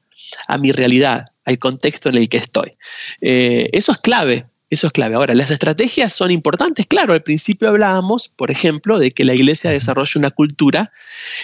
[0.48, 2.76] a mi realidad, al contexto en el que estoy.
[3.20, 4.46] Eh, eso es clave.
[4.68, 5.14] Eso es clave.
[5.14, 6.86] Ahora, las estrategias son importantes.
[6.86, 10.90] Claro, al principio hablábamos, por ejemplo, de que la iglesia desarrolle una cultura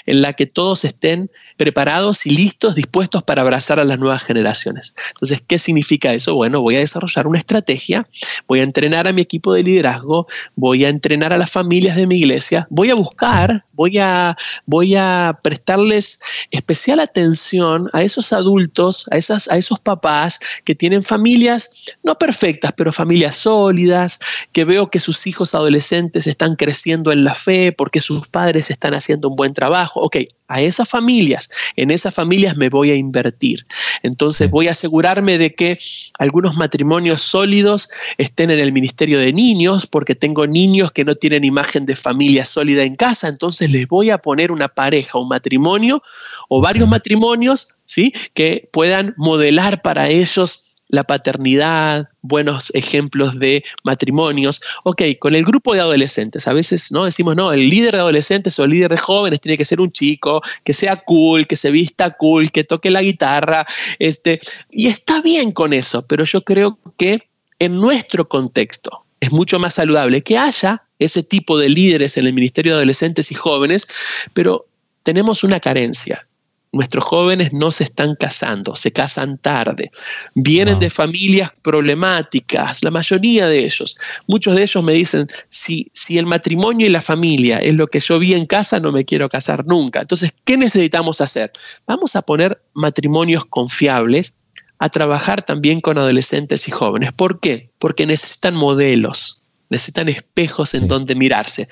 [0.07, 4.97] en la que todos estén preparados y listos, dispuestos para abrazar a las nuevas generaciones.
[5.11, 6.35] Entonces, ¿qué significa eso?
[6.35, 8.09] Bueno, voy a desarrollar una estrategia,
[8.49, 12.09] voy a entrenar a mi equipo de liderazgo, voy a entrenar a las familias de
[12.09, 19.07] mi iglesia, voy a buscar, voy a, voy a prestarles especial atención a esos adultos,
[19.13, 24.19] a, esas, a esos papás que tienen familias no perfectas, pero familias sólidas,
[24.53, 28.95] que veo que sus hijos adolescentes están creciendo en la fe porque sus padres están
[28.95, 30.01] haciendo un buen trabajo.
[30.01, 30.17] Ok,
[30.49, 33.67] a esas familias, en esas familias me voy a invertir.
[34.03, 35.79] Entonces voy a asegurarme de que
[36.19, 41.45] algunos matrimonios sólidos estén en el Ministerio de Niños, porque tengo niños que no tienen
[41.45, 46.03] imagen de familia sólida en casa, entonces les voy a poner una pareja, un matrimonio
[46.49, 48.13] o varios matrimonios, ¿sí?
[48.35, 54.61] Que puedan modelar para ellos la paternidad, buenos ejemplos de matrimonios.
[54.85, 58.59] Ok, con el grupo de adolescentes, a veces no decimos, no, el líder de adolescentes
[58.59, 61.71] o el líder de jóvenes tiene que ser un chico, que sea cool, que se
[61.71, 63.67] vista cool, que toque la guitarra,
[63.99, 64.39] este,
[64.71, 67.23] y está bien con eso, pero yo creo que
[67.59, 72.35] en nuestro contexto es mucho más saludable que haya ese tipo de líderes en el
[72.35, 73.89] Ministerio de Adolescentes y Jóvenes,
[74.35, 74.67] pero
[75.05, 76.27] tenemos una carencia
[76.73, 79.91] Nuestros jóvenes no se están casando, se casan tarde.
[80.35, 83.99] Vienen de familias problemáticas, la mayoría de ellos.
[84.27, 88.01] Muchos de ellos me dicen, si, si el matrimonio y la familia es lo que
[88.01, 90.01] yo vi en casa, no me quiero casar nunca.
[90.01, 91.53] Entonces, ¿qué necesitamos hacer?
[91.87, 94.37] Vamos a poner matrimonios confiables
[94.79, 97.13] a trabajar también con adolescentes y jóvenes.
[97.13, 97.71] ¿Por qué?
[97.79, 99.42] Porque necesitan modelos
[99.73, 101.69] necesitan espejos en donde mirarse.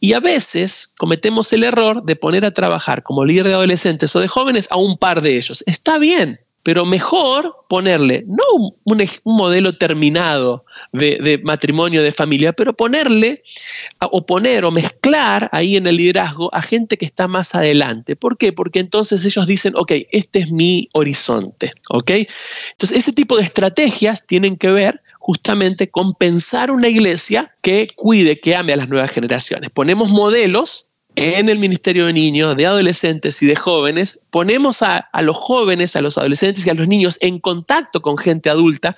[0.00, 4.20] Y a veces cometemos el error de poner a trabajar como líder de adolescentes o
[4.20, 5.62] de jóvenes a un par de ellos.
[5.66, 8.42] Está bien, pero mejor ponerle, no
[8.84, 13.44] un, modelo terminado de, matrimonio, de familia, pero ponerle
[14.00, 18.16] o poner o mezclar ahí en el liderazgo a gente que está más adelante.
[18.16, 18.52] ¿Por qué?
[18.52, 22.10] Porque entonces ellos dicen, ok, este es mi horizonte, ¿ok?
[22.72, 28.38] Entonces ese tipo de estrategias tienen que ver justamente con pensar una iglesia que cuide,
[28.38, 29.70] que ame a las nuevas generaciones.
[29.70, 35.22] Ponemos modelos en el Ministerio de Niños, de adolescentes y de jóvenes, ponemos a, a,
[35.22, 38.96] los jóvenes, a los adolescentes y a los niños en contacto con gente adulta,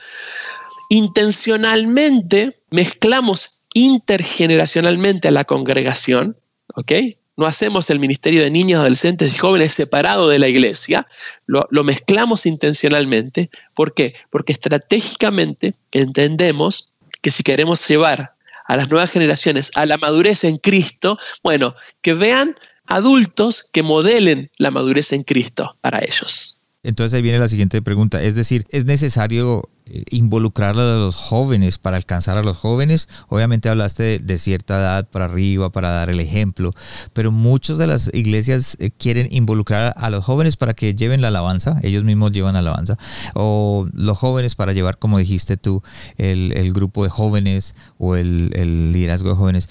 [0.91, 6.37] intencionalmente mezclamos intergeneracionalmente a la congregación,
[6.75, 6.93] ¿ok?
[7.39, 11.07] No hacemos el ministerio de niños, adolescentes y jóvenes separado de la iglesia,
[11.47, 13.49] lo, mezclamos intencionalmente.
[13.75, 14.17] ¿Por qué?
[14.29, 18.35] Porque estratégicamente entendemos que si queremos llevar
[18.67, 24.51] a las nuevas generaciones a la madurez en Cristo, bueno, que vean adultos que modelen
[24.59, 26.58] la madurez en Cristo para ellos.
[26.89, 31.77] Entonces ahí viene la siguiente pregunta, es decir, ¿es necesario eh, involucrar a los jóvenes
[31.77, 33.11] para alcanzar a los jóvenes?
[33.29, 36.73] Obviamente hablaste de, cierta edad para arriba, para dar el ejemplo,
[37.13, 41.29] pero muchas de las iglesias eh, quieren involucrar a los jóvenes para que lleven la
[41.29, 42.97] alabanza, ellos mismos llevan la alabanza,
[43.35, 45.83] o los jóvenes para llevar, como dijiste tú,
[46.17, 49.69] el, grupo de jóvenes o el liderazgo de jóvenes.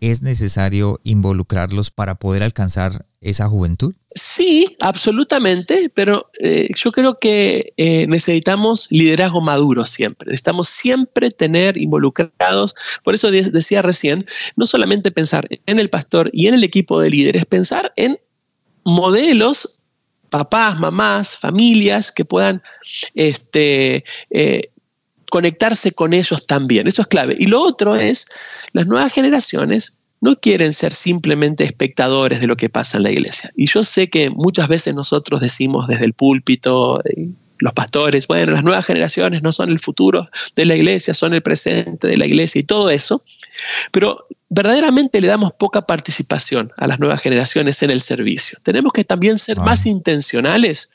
[0.00, 3.94] ¿Es necesario involucrarlos para poder alcanzar esa juventud?
[4.14, 10.30] Sí, absolutamente, pero eh, yo creo que eh, necesitamos liderazgo maduro siempre.
[10.30, 14.24] Necesitamos siempre tener involucrados, por eso decía recién,
[14.56, 18.18] no solamente pensar en el pastor y en el equipo de líderes, pensar en
[18.82, 19.84] modelos
[20.30, 22.62] papás, mamás, familias que puedan
[23.14, 24.70] este, eh,
[25.30, 26.86] conectarse con ellos también.
[26.86, 27.36] Eso es clave.
[27.38, 28.28] Y lo otro es,
[28.72, 33.52] las nuevas generaciones no quieren ser simplemente espectadores de lo que pasa en la iglesia.
[33.56, 38.52] Y yo sé que muchas veces nosotros decimos desde el púlpito, eh, los pastores, bueno,
[38.52, 42.26] las nuevas generaciones no son el futuro de la iglesia, son el presente de la
[42.26, 43.22] iglesia y todo eso,
[43.90, 48.58] pero verdaderamente le damos poca participación a las nuevas generaciones en el servicio.
[48.62, 50.92] Tenemos que también ser más intencionales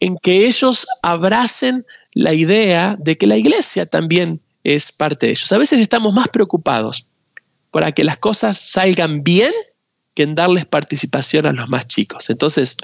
[0.00, 5.52] en que ellos abracen la idea de que la iglesia también es parte de ellos.
[5.52, 7.06] A veces estamos más preocupados
[7.70, 9.52] para que las cosas salgan bien
[10.14, 12.30] que en darles participación a los más chicos.
[12.30, 12.76] Entonces,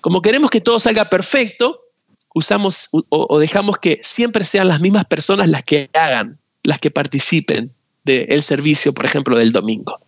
[0.00, 1.80] como queremos que todo salga perfecto,
[2.34, 7.72] usamos o, dejamos que siempre sean las mismas personas las que hagan, las que participen
[8.02, 9.98] del servicio, por ejemplo, del domingo.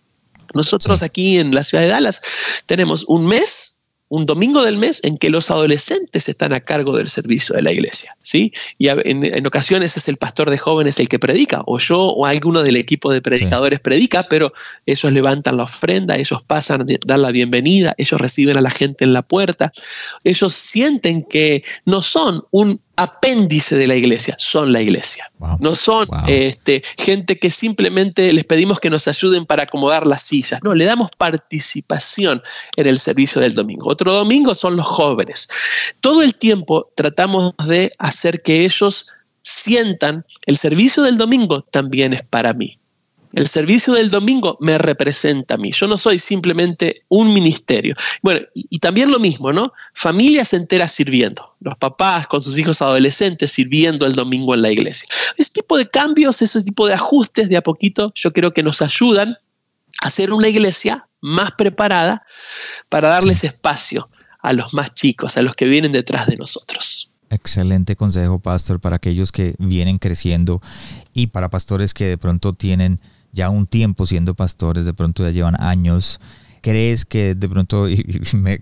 [0.53, 2.21] Nosotros aquí en la ciudad de Dallas
[2.65, 3.76] tenemos un mes
[4.09, 7.71] un domingo del mes en que los adolescentes están a cargo del servicio de la
[7.71, 8.53] iglesia, ¿sí?
[8.77, 12.63] Y en, ocasiones es el pastor de jóvenes el que predica, o yo o alguno
[12.63, 14.53] del equipo de predicadores predica, pero
[14.85, 19.03] ellos levantan la ofrenda, ellos pasan a dar la bienvenida, ellos reciben a la gente
[19.03, 19.73] en la puerta,
[20.23, 25.31] ellos sienten que no son un apéndice de la iglesia, son la iglesia.
[25.59, 30.59] No son este, gente que simplemente les pedimos que nos ayuden para acomodar las sillas.
[30.63, 32.41] No, le damos participación
[32.75, 33.87] en el servicio del domingo.
[33.87, 35.47] Otro domingo son los jóvenes.
[36.01, 42.23] Todo el tiempo tratamos de hacer que ellos sientan el servicio del domingo también es
[42.23, 42.79] para mí.
[43.37, 45.71] El servicio del domingo me representa a mí.
[45.71, 47.95] Yo no soy simplemente un ministerio.
[48.23, 49.73] Bueno, y, también lo mismo, ¿no?
[49.93, 51.53] Familias enteras sirviendo.
[51.59, 55.07] Los papás con sus hijos adolescentes sirviendo el domingo en la iglesia.
[55.37, 58.81] Ese tipo de cambios, ese tipo de ajustes de a poquito, yo creo que nos
[58.81, 59.37] ayudan
[60.01, 62.25] a hacer una iglesia más preparada
[62.89, 64.09] para darles espacio
[64.41, 67.11] a los más chicos, a los que vienen detrás de nosotros.
[67.29, 70.59] Excelente consejo, pastor, para aquellos que vienen creciendo
[71.13, 72.99] y para pastores que de pronto tienen
[73.37, 76.19] ya un tiempo siendo pastores, de pronto ya llevan años.
[76.61, 78.59] ¿Crees que de pronto, y me,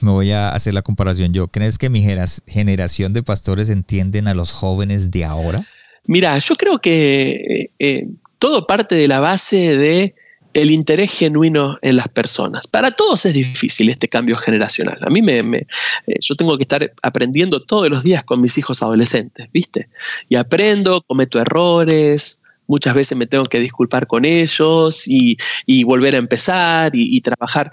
[0.00, 2.04] voy a hacer la comparación yo, ¿crees que mi
[2.46, 5.66] generación de pastores entienden a los jóvenes de ahora?
[6.04, 8.08] Mira, yo creo que eh, eh,
[8.38, 10.14] todo parte de la base de
[10.54, 12.66] el interés genuino en las personas.
[12.66, 14.98] Para todos es difícil este cambio generacional.
[15.02, 15.58] A mí me, me
[16.06, 19.88] eh, yo tengo que estar aprendiendo todos los días con mis hijos adolescentes, ¿viste?
[20.28, 25.36] Y aprendo, cometo errores, muchas veces me tengo que disculpar con ellos y,
[25.84, 27.70] volver a empezar y, trabajar,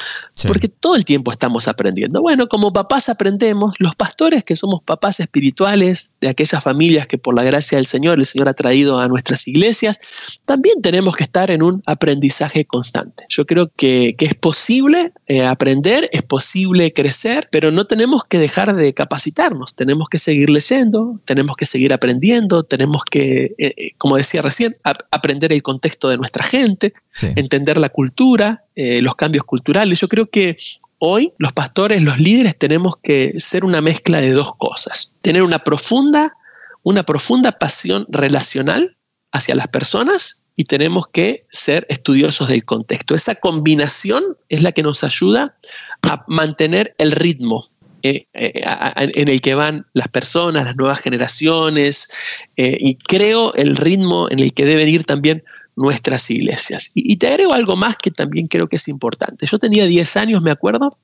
[0.47, 2.21] porque todo el tiempo estamos aprendiendo.
[2.21, 7.35] Bueno, como papás aprendemos, los pastores que somos papás espirituales de aquellas familias que por
[7.35, 9.99] la gracia del Señor el Señor ha traído a nuestras iglesias,
[10.45, 13.25] también tenemos que estar en un aprendizaje constante.
[13.29, 18.73] Yo creo que, es posible eh, aprender, es posible crecer, pero no tenemos que dejar
[18.73, 24.15] de capacitarnos, tenemos que seguir leyendo, tenemos que seguir aprendiendo, tenemos que, eh, eh, como
[24.15, 26.93] decía recién, aprender el contexto de nuestra gente,
[27.35, 29.99] entender la cultura, eh, los cambios culturales.
[29.99, 30.57] Yo creo que
[30.99, 35.13] hoy los pastores, los líderes, tenemos que ser una mezcla de dos cosas.
[35.21, 36.35] Tener una profunda,
[36.83, 38.97] una profunda pasión relacional
[39.31, 43.15] hacia las personas y tenemos que ser estudiosos del contexto.
[43.15, 45.57] Esa combinación es la que nos ayuda
[46.03, 47.67] a mantener el ritmo
[48.05, 48.61] eh, eh,
[48.97, 52.11] en el que van las personas, las nuevas generaciones,
[52.57, 55.45] eh, y creo el ritmo en el que deben ir también
[55.77, 56.91] nuestras iglesias.
[56.95, 59.47] Y, te agrego algo más que también creo que es importante.
[59.49, 60.97] Yo tenía 10 años, me acuerdo,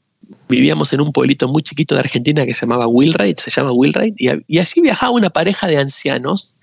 [0.50, 4.16] vivíamos en un pueblito muy chiquito de Argentina que se llamaba Wheelwright, se llama Wheelwright,
[4.20, 6.58] y, y así viajaba una pareja de ancianos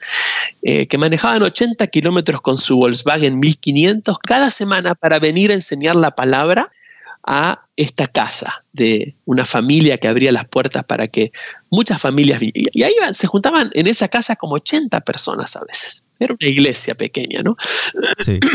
[0.63, 6.11] que manejaban 80 kilómetros con su Volkswagen 1500 cada semana para venir a enseñar la
[6.11, 6.73] palabra
[7.27, 11.33] a esta casa de una familia que abría las puertas para que
[11.71, 16.06] muchas familias y ahí se juntaban en esa casa como 80 personas a veces.
[16.19, 17.57] Era una iglesia pequeña, ¿no?
[18.19, 18.41] Sí.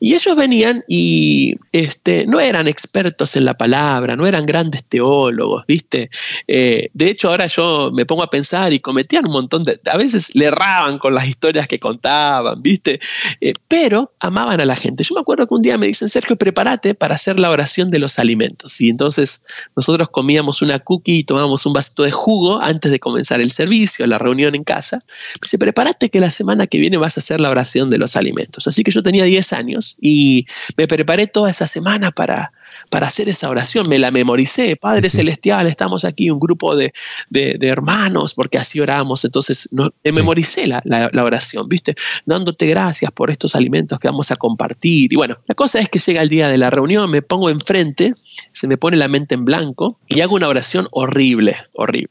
[0.00, 5.64] Y ellos venían y este, no eran expertos en la palabra, no eran grandes teólogos,
[5.66, 6.10] ¿viste?
[6.46, 9.80] Eh, de hecho, ahora yo me pongo a pensar y cometían un montón de...
[9.90, 13.00] A veces le erraban con las historias que contaban, ¿viste?
[13.40, 15.02] Eh, pero amaban a la gente.
[15.04, 17.98] Yo me acuerdo que un día me dicen, Sergio, prepárate para hacer la oración de
[17.98, 18.80] los alimentos.
[18.80, 23.40] Y entonces nosotros comíamos una cookie y tomábamos un vasito de jugo antes de comenzar
[23.40, 25.02] el servicio, la reunión en casa.
[25.06, 28.16] Me dice, prepárate que la semana que viene vas a hacer la oración de los
[28.16, 28.66] alimentos.
[28.66, 32.52] Así que yo tenía 10 años y me preparé toda esa semana para,
[32.90, 33.88] para hacer esa oración.
[33.88, 34.76] Me la memoricé.
[34.76, 36.92] Padre Celestial, estamos aquí, un grupo de,
[37.32, 39.24] hermanos, porque así oramos.
[39.24, 41.94] Entonces, no, memoricé la, la, oración, ¿viste?
[42.24, 45.12] Dándote gracias por estos alimentos que vamos a compartir.
[45.12, 48.12] Y bueno, la cosa es que llega el día de la reunión, me pongo enfrente,
[48.52, 52.10] se me pone la mente en blanco y hago una oración horrible, horrible.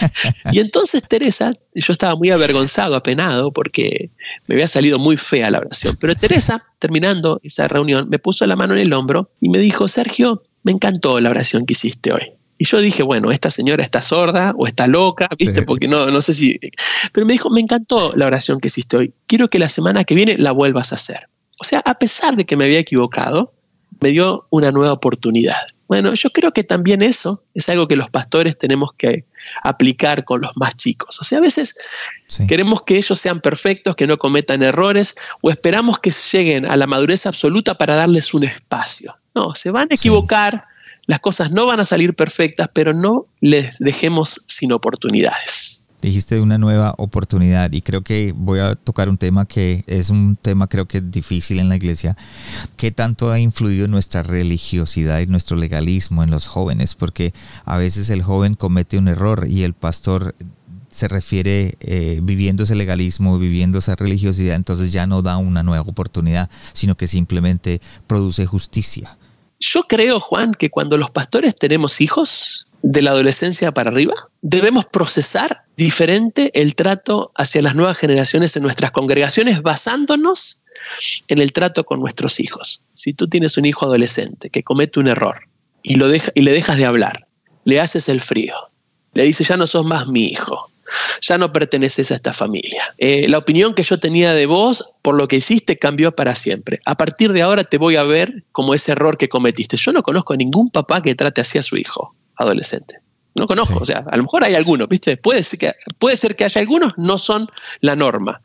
[0.52, 4.10] y entonces Teresa, yo estaba muy avergonzado, apenado, porque
[4.46, 5.96] me había salido muy fea la oración.
[6.00, 9.88] Pero Teresa, terminando esa reunión, me puso la mano en el hombro y me dijo,
[9.88, 10.05] Sergio,
[10.62, 12.32] me encantó la oración que hiciste hoy.
[12.58, 15.62] Y yo dije, bueno, esta señora está sorda o está loca, ¿viste?
[15.62, 16.58] Porque no, no sé si...
[17.12, 19.14] Pero me dijo, me encantó la oración que hiciste hoy.
[19.26, 21.28] Quiero que la semana que viene la vuelvas a hacer.
[21.60, 23.52] O sea, a pesar de que me había equivocado,
[24.00, 25.66] me dio una nueva oportunidad.
[25.88, 29.24] Bueno, yo creo que también eso es algo que los pastores tenemos que
[29.62, 31.20] aplicar con los más chicos.
[31.20, 31.76] O sea, a veces
[32.48, 36.86] queremos que ellos sean perfectos, que no cometan errores, o esperamos que lleguen a la
[36.86, 39.16] madurez absoluta para darles un espacio.
[39.36, 40.64] No, se van a equivocar,
[41.06, 46.58] las cosas no van a salir perfectas, pero no les dejemos sin oportunidades dijiste una
[46.58, 50.86] nueva oportunidad y creo que voy a tocar un tema que es un tema creo
[50.86, 52.16] que difícil en la iglesia.
[52.76, 56.94] ¿Qué tanto ha influido nuestra religiosidad y nuestro legalismo en los jóvenes?
[56.94, 57.32] Porque
[57.64, 60.36] a veces el joven comete un error y el pastor
[60.88, 65.82] se refiere eh, viviendo ese legalismo, viviendo esa religiosidad, entonces ya no da una nueva
[65.82, 69.18] oportunidad, sino que simplemente produce justicia.
[69.58, 74.84] Yo creo, Juan, que cuando los pastores tenemos hijos, de la adolescencia para arriba, debemos
[74.84, 80.62] procesar diferente el trato hacia las nuevas generaciones en nuestras congregaciones basándonos
[81.26, 82.84] en el trato con nuestros hijos.
[82.94, 85.40] Si tú tienes un hijo adolescente que comete un error
[85.82, 87.26] y, lo deja, y le dejas de hablar,
[87.64, 88.54] le haces el frío,
[89.14, 90.70] le dices ya no sos más mi hijo,
[91.20, 92.94] ya no perteneces a esta familia.
[92.98, 96.80] Eh, la opinión que yo tenía de vos por lo que hiciste cambió para siempre.
[96.84, 99.76] A partir de ahora te voy a ver como ese error que cometiste.
[99.76, 103.00] Yo no conozco a ningún papá que trate así a su hijo adolescente.
[103.34, 105.18] No conozco, o sea, a lo mejor hay algunos, ¿viste?
[105.18, 107.46] Puede ser, que, puede ser que haya algunos, no son
[107.80, 108.40] la norma.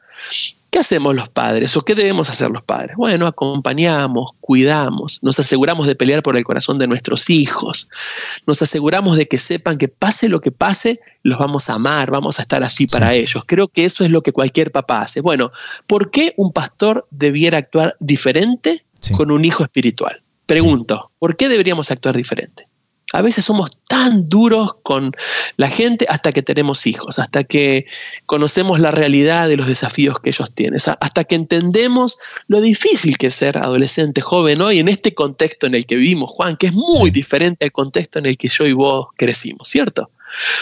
[0.71, 2.95] ¿Qué hacemos los padres o qué debemos hacer los padres?
[2.95, 7.89] Bueno, acompañamos, cuidamos, nos aseguramos de pelear por el corazón de nuestros hijos,
[8.47, 12.39] nos aseguramos de que sepan que pase lo que pase, los vamos a amar, vamos
[12.39, 13.43] a estar allí para ellos.
[13.45, 15.19] Creo que eso es lo que cualquier papá hace.
[15.19, 15.51] Bueno,
[15.87, 18.85] ¿por qué un pastor debiera actuar diferente
[19.17, 20.23] con un hijo espiritual?
[20.45, 22.70] Pregunto, ¿por qué deberíamos actuar diferente?
[23.13, 25.11] A veces somos tan duros con
[25.57, 27.85] la gente hasta que tenemos hijos, hasta que
[28.25, 33.27] conocemos la realidad de los desafíos que ellos tienen, hasta que entendemos lo difícil que
[33.27, 36.73] es ser adolescente, joven hoy en este contexto en el que vivimos, Juan, que es
[36.73, 40.09] muy diferente al contexto en el que yo y vos crecimos, ¿cierto?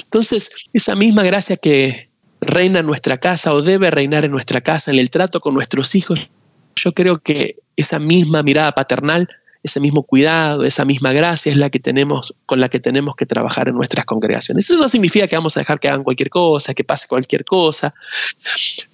[0.03, 2.09] Entonces, esa misma gracia que
[2.41, 5.95] reina en nuestra casa o debe reinar en nuestra casa, en el trato con nuestros
[5.95, 6.29] hijos,
[6.75, 9.29] yo creo que esa misma mirada paternal
[9.61, 13.25] ese mismo cuidado, esa misma gracia es la que tenemos, con la que tenemos que
[13.25, 14.69] trabajar en nuestras congregaciones.
[14.69, 17.93] Eso no significa que vamos a dejar que hagan cualquier cosa, que pase cualquier cosa,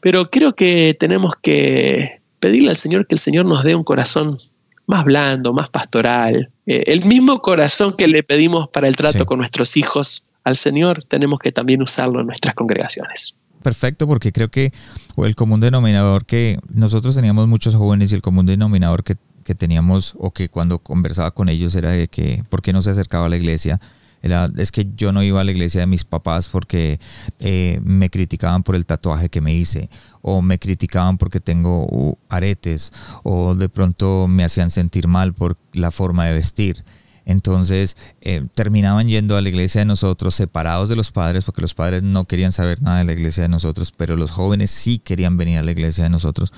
[0.01, 4.39] pero creo que tenemos que pedirle al Señor que el Señor nos dé un corazón
[4.87, 6.51] más blando, más pastoral.
[6.65, 11.03] Eh, el mismo corazón que le pedimos para el trato con nuestros hijos al Señor,
[11.03, 13.35] tenemos que también usarlo en nuestras congregaciones
[13.65, 14.71] perfecto porque creo que
[15.17, 20.15] el común denominador que nosotros teníamos muchos jóvenes y el común denominador que que teníamos
[20.17, 23.29] o que cuando conversaba con ellos era de que por qué no se acercaba a
[23.29, 23.79] la iglesia.
[24.23, 26.99] Era, es que yo no iba a la iglesia de mis papás porque
[27.39, 29.87] eh, me criticaban por el tatuaje que me hice
[30.23, 32.91] o me criticaban porque tengo aretes
[33.21, 36.83] o de pronto me hacían sentir mal por la forma de vestir.
[37.25, 41.75] Entonces eh, terminaban yendo a la iglesia de nosotros separados de los padres porque los
[41.75, 45.37] padres no querían saber nada de la iglesia de nosotros, pero los jóvenes sí querían
[45.37, 46.51] venir a la iglesia de nosotros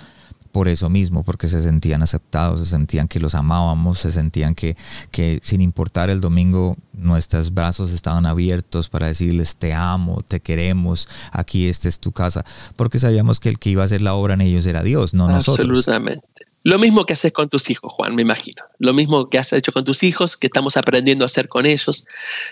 [0.48, 4.76] por eso mismo, porque se sentían aceptados, se sentían que los amábamos, se sentían que,
[5.12, 11.08] que sin importar el domingo nuestros brazos estaban abiertos para decirles te amo, te queremos,
[11.32, 12.44] aquí esta es tu casa,
[12.76, 15.28] porque sabíamos que el que iba a hacer la obra en ellos era Dios, no
[15.28, 15.70] nosotros.
[15.70, 16.28] Absolutamente.
[16.64, 18.62] Lo mismo que haces con tus hijos, Juan, me imagino.
[18.78, 22.06] Lo mismo que has hecho con tus hijos, que estamos aprendiendo a hacer con ellos.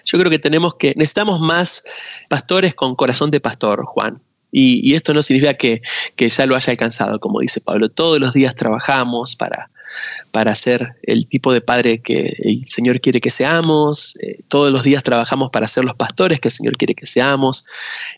[0.06, 1.84] Yo creo que tenemos que, necesitamos más
[2.30, 4.22] pastores con corazón de pastor, Juan.
[4.58, 5.82] Y, esto no significa que,
[6.18, 7.90] ya lo haya alcanzado, como dice Pablo.
[7.90, 9.70] Todos los días trabajamos para,
[10.32, 14.18] para ser el tipo de padre que el Señor quiere que seamos.
[14.22, 17.66] Eh, todos los días trabajamos para ser los pastores que el Señor quiere que seamos.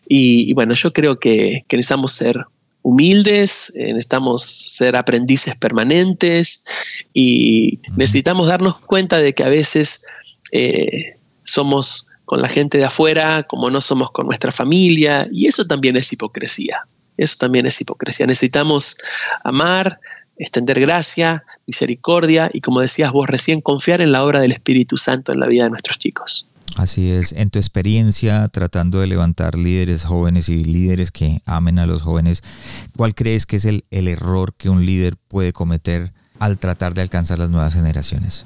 [0.07, 2.45] Y, bueno, yo creo que, necesitamos ser
[2.83, 6.65] humildes, eh, necesitamos ser aprendices permanentes
[7.15, 10.05] y necesitamos darnos cuenta de que a veces
[10.51, 15.65] eh, somos con la gente de afuera como no somos con nuestra familia y eso
[15.65, 16.81] también es hipocresía.
[17.15, 18.27] Eso también es hipocresía.
[18.27, 18.97] Necesitamos
[19.45, 19.99] amar
[20.37, 25.31] extender gracia, misericordia y, como decías vos recién, confiar en la obra del Espíritu Santo
[25.31, 26.45] en la vida de nuestros chicos.
[26.75, 31.87] Así es, en tu experiencia tratando de levantar líderes jóvenes y líderes que amen a
[31.87, 32.43] los jóvenes,
[32.97, 37.01] ¿cuál crees que es el, el error que un líder puede cometer al tratar de
[37.01, 38.45] alcanzar las nuevas generaciones?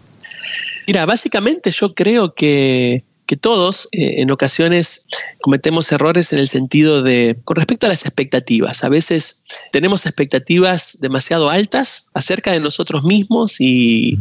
[0.85, 5.07] Mira, básicamente yo creo que que todos eh, en ocasiones
[5.39, 10.97] cometemos errores en el sentido de, con respecto a las expectativas, a veces tenemos expectativas
[10.99, 14.19] demasiado altas acerca de nosotros mismos y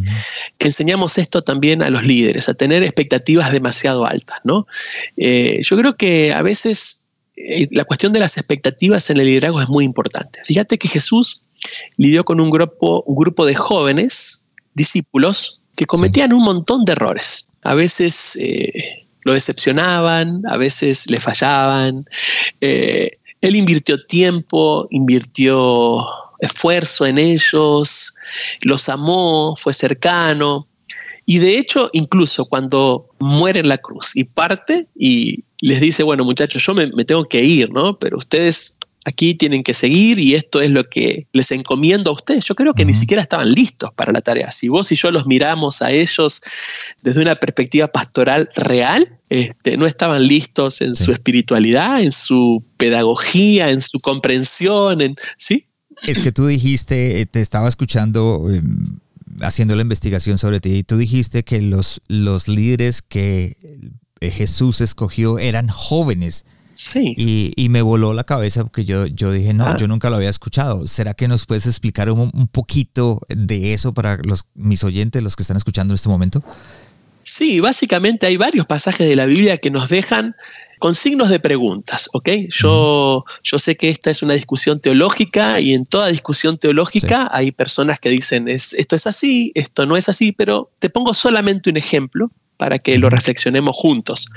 [0.61, 4.69] enseñamos esto también a los líderes, a tener expectativas demasiado altas, ¿no?
[5.17, 9.61] Eh, yo creo que a veces eh, la cuestión de las expectativas en el liderazgo
[9.61, 10.39] es muy importante.
[10.45, 11.43] Fíjate que Jesús
[11.97, 17.49] lidió con un grupo, un grupo de jóvenes, discípulos, que cometían un montón de errores.
[17.63, 18.39] A veces
[19.23, 22.03] lo decepcionaban, a veces le fallaban.
[22.61, 26.05] Eh, él invirtió tiempo, invirtió
[26.41, 28.15] esfuerzo en ellos,
[28.63, 30.67] los amó, fue cercano.
[31.27, 36.25] Y de hecho, incluso cuando muere en la cruz y parte y les dice, bueno
[36.25, 37.99] muchachos, yo me, me tengo que ir, ¿no?
[37.99, 38.79] Pero ustedes
[39.11, 42.45] aquí tienen que seguir y esto es lo que les encomiendo a ustedes.
[42.45, 44.51] Yo creo que ni siquiera estaban listos para la tarea.
[44.51, 46.43] Si vos y yo los miramos a ellos
[47.03, 53.71] desde una perspectiva pastoral real, este, no estaban listos en su espiritualidad, en su pedagogía,
[53.71, 55.67] en su comprensión, en, ¿sí?
[56.07, 58.99] Es que tú dijiste, eh, te estaba escuchando em,
[59.43, 63.57] haciendo la investigación sobre ti y tú dijiste que los, los líderes que
[64.21, 66.45] eh, Jesús escogió eran jóvenes.
[66.95, 69.77] Y, me voló la cabeza porque yo, yo dije, no, ah.
[69.79, 70.87] yo nunca lo había escuchado.
[70.87, 75.37] ¿Será que nos puedes explicar un, un, poquito de eso para los, mis oyentes, los
[75.37, 76.43] que están escuchando en este momento?
[77.23, 80.35] Sí, básicamente hay varios pasajes de la Biblia que nos dejan
[80.81, 82.29] con signos de preguntas, ¿ok?
[82.49, 87.53] Yo, yo sé que esta es una discusión teológica y en toda discusión teológica hay
[87.53, 91.69] personas que dicen es, esto es así, esto no es así, pero te pongo solamente
[91.69, 94.29] un ejemplo para que lo reflexionemos juntos.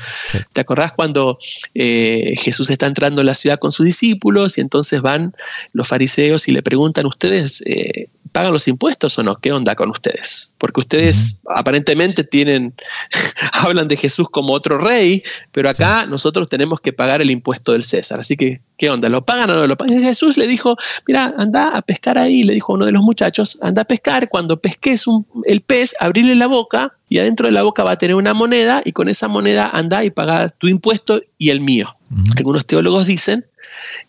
[0.53, 1.39] ¿Te acordás cuando
[1.75, 5.35] eh, Jesús está entrando en la ciudad con sus discípulos y entonces van
[5.73, 9.35] los fariseos y le preguntan, ¿ustedes eh, pagan los impuestos o no?
[9.35, 10.53] ¿Qué onda con ustedes?
[10.57, 12.73] Porque ustedes aparentemente tienen,
[13.51, 15.21] hablan de Jesús como otro rey,
[15.51, 18.21] pero acá nosotros tenemos que pagar el impuesto del César.
[18.21, 19.09] Así que, ¿qué onda?
[19.09, 20.01] ¿Lo pagan o no lo pagan?
[20.01, 23.59] Jesús le dijo, mira, anda a pescar ahí, le dijo a uno de los muchachos,
[23.61, 25.03] anda a pescar, cuando pesques
[25.45, 28.81] el pez, abrirle la boca y adentro de la boca va a tener una moneda
[28.83, 31.95] y con esa moneda anda y paga tu impuesto y el mío.
[32.35, 33.45] Algunos teólogos dicen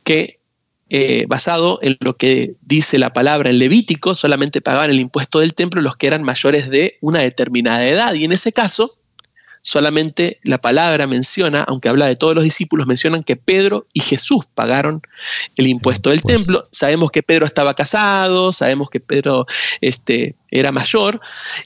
[0.04, 0.38] que
[0.88, 5.52] eh, basado en lo que dice la palabra en Levítico, solamente pagaban el impuesto del
[5.52, 8.14] templo los que eran mayores de una determinada edad.
[8.14, 8.90] Y en ese caso,
[9.64, 14.44] solamente la palabra menciona, aunque habla de todos los discípulos, mencionan que Pedro y Jesús
[14.54, 15.00] pagaron
[15.56, 16.68] el impuesto del templo.
[16.70, 19.46] Sabemos que Pedro estaba casado, sabemos que Pedro
[19.80, 21.22] este, era mayor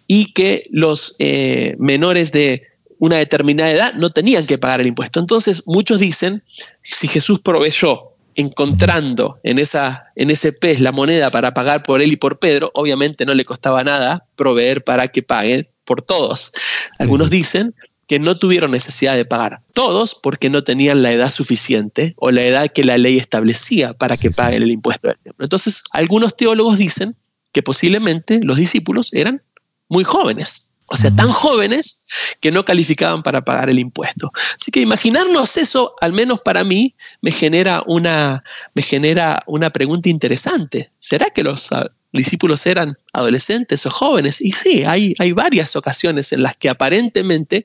[0.06, 2.68] y que los eh, menores de
[3.00, 5.18] una determinada edad no tenían que pagar el impuesto.
[5.18, 6.44] Entonces muchos dicen,
[6.84, 12.12] si Jesús proveyó encontrando en, esa, en ese pez la moneda para pagar por él
[12.12, 16.52] y por Pedro, obviamente no le costaba nada proveer para que paguen por todos.
[17.00, 17.74] Algunos dicen
[18.08, 19.60] que no tuvieron necesidad de pagar.
[19.74, 24.16] Todos porque no tenían la edad suficiente o la edad que la ley establecía para
[24.16, 25.44] que paguen el impuesto del templo.
[25.44, 27.14] Entonces, algunos teólogos dicen
[27.52, 29.42] que posiblemente los discípulos eran
[29.88, 32.06] muy jóvenes, o sea, tan jóvenes
[32.40, 34.32] que no calificaban para pagar el impuesto.
[34.58, 38.42] Así que imaginarnos eso, al menos para mí, me genera una,
[38.72, 40.90] me genera una pregunta interesante.
[40.98, 41.72] ¿Será que los
[42.12, 44.40] discípulos eran adolescentes o jóvenes.
[44.40, 47.64] Y sí, hay, hay varias ocasiones en las que aparentemente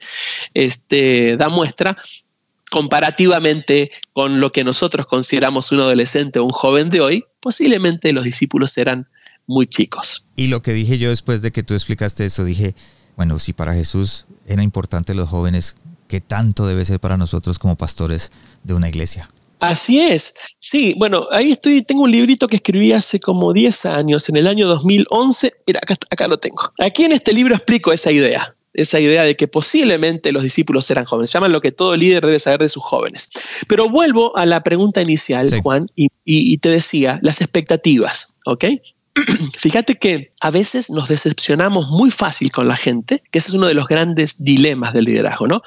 [0.53, 1.97] este, da muestra
[2.69, 8.23] comparativamente con lo que nosotros consideramos un adolescente o un joven de hoy, posiblemente los
[8.23, 9.07] discípulos eran
[9.45, 10.25] muy chicos.
[10.35, 12.73] Y lo que dije yo después de que tú explicaste eso, dije,
[13.15, 15.75] bueno, si para Jesús era importante los jóvenes,
[16.07, 18.31] ¿qué tanto debe ser para nosotros como pastores
[18.63, 19.29] de una iglesia?
[19.63, 24.27] Así es, sí, bueno, ahí estoy, tengo un librito que escribí hace como 10 años,
[24.27, 26.73] en el año 2011, mira, acá, acá lo tengo.
[26.79, 31.05] Aquí en este libro explico esa idea, esa idea de que posiblemente los discípulos eran
[31.05, 33.29] jóvenes, se llaman lo que todo líder debe saber de sus jóvenes.
[33.69, 38.65] Pero vuelvo a la pregunta inicial, Juan, y, y, te decía, las expectativas, ¿ok?
[39.57, 43.67] fíjate que a veces nos decepcionamos muy fácil con la gente, que ese es uno
[43.67, 45.61] de los grandes dilemas del liderazgo, ¿no?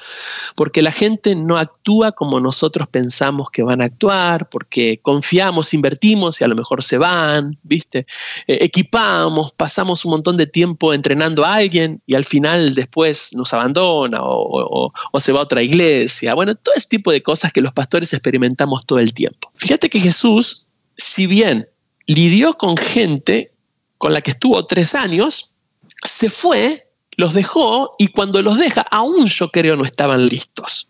[0.55, 6.41] Porque la gente no actúa como nosotros pensamos que van a actuar, porque confiamos, invertimos
[6.41, 8.05] y a lo mejor se van, ¿viste?
[8.47, 13.53] Eh, equipamos, pasamos un montón de tiempo entrenando a alguien y al final después nos
[13.53, 16.33] abandona o, o se va a otra iglesia.
[16.33, 19.51] Bueno, todo ese tipo de cosas que los pastores experimentamos todo el tiempo.
[19.55, 20.67] Fíjate que Jesús,
[20.97, 21.69] si bien
[22.07, 23.51] lidió con gente
[23.97, 25.55] con la que estuvo tres años,
[26.03, 30.89] se fue, los dejó y cuando los deja, aún yo creo no estaban listos.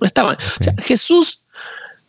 [0.00, 0.36] No estaban.
[0.36, 1.48] O sea, Jesús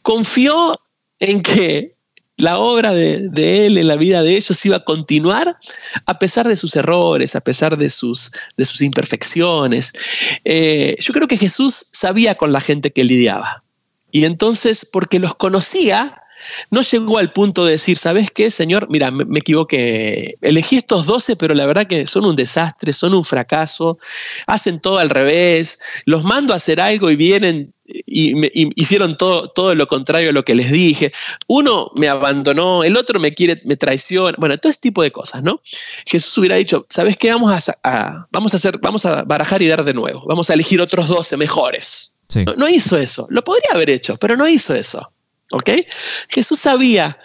[0.01, 0.79] confió
[1.19, 1.95] en que
[2.35, 5.57] la obra de, él en la vida de ellos iba a continuar
[6.05, 9.93] a pesar de sus errores, a pesar de sus, de sus imperfecciones.
[10.43, 13.63] Eh, yo creo que Jesús sabía con la gente que lidiaba.
[14.11, 16.22] Y entonces, porque los conocía,
[16.71, 18.87] no llegó al punto de decir, ¿sabes qué, Señor?
[18.89, 20.35] Mira, me, equivoqué.
[20.41, 23.97] Elegí estos doce, pero la verdad que son un desastre, son un fracaso,
[24.47, 29.49] hacen todo al revés, los mando a hacer algo y vienen y, me, hicieron todo,
[29.49, 31.11] todo lo contrario a lo que les dije.
[31.47, 34.35] Uno me abandonó, el otro me quiere, me traiciona.
[34.37, 35.61] Bueno, todo ese tipo de cosas, ¿no?
[36.05, 37.31] Jesús hubiera dicho, ¿sabes qué?
[37.31, 40.23] Vamos a, vamos a hacer, vamos a barajar y dar de nuevo.
[40.27, 42.15] Vamos a elegir otros doce mejores.
[42.57, 43.27] no hizo eso.
[43.29, 45.13] Lo podría haber hecho, pero no hizo eso.
[45.51, 45.69] ¿Ok?
[46.29, 47.17] Jesús sabía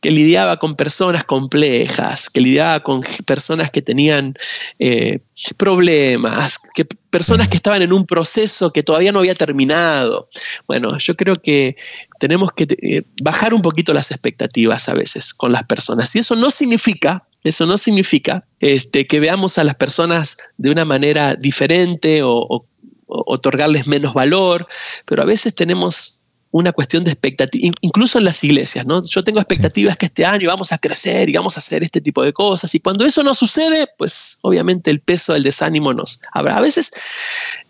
[0.00, 4.34] que lidiaba con personas complejas, que lidiaba con personas que tenían
[4.78, 5.20] eh,
[5.58, 10.30] problemas, que personas que estaban en un proceso que todavía no había terminado.
[10.66, 11.76] Bueno, yo creo que
[12.18, 16.16] tenemos que eh, bajar un poquito las expectativas a veces con las personas.
[16.16, 20.86] Y eso no significa, eso no significa este, que veamos a las personas de una
[20.86, 22.66] manera diferente o
[23.06, 24.66] otorgarles menos valor,
[25.04, 26.19] pero a veces tenemos
[26.52, 29.04] una cuestión de expectativa, incluso en las iglesias, ¿no?
[29.04, 32.22] Yo tengo expectativas que este año vamos a crecer y vamos a hacer este tipo
[32.22, 36.56] de cosas, y cuando eso no sucede, pues obviamente el peso del desánimo nos habrá.
[36.56, 36.92] A veces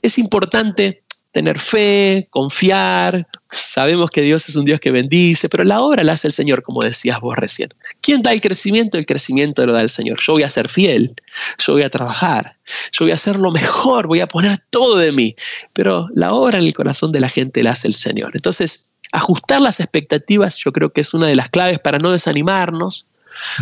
[0.01, 1.03] es importante
[1.33, 3.27] tener fe, confiar.
[3.51, 6.63] Sabemos que Dios es un Dios que bendice, pero la obra la hace el Señor,
[6.63, 7.71] como decías vos recién.
[8.01, 8.99] ¿Quién da el crecimiento?
[8.99, 10.19] El crecimiento lo da el Señor.
[10.21, 11.15] Yo voy a ser fiel,
[11.59, 12.57] yo voy a trabajar,
[12.93, 15.37] yo voy a hacer lo mejor, voy a poner todo de mí,
[15.73, 18.33] pero la obra en el corazón de la gente la hace el Señor.
[18.35, 23.07] Entonces, ajustar las expectativas yo creo que es una de las claves para no desanimarnos,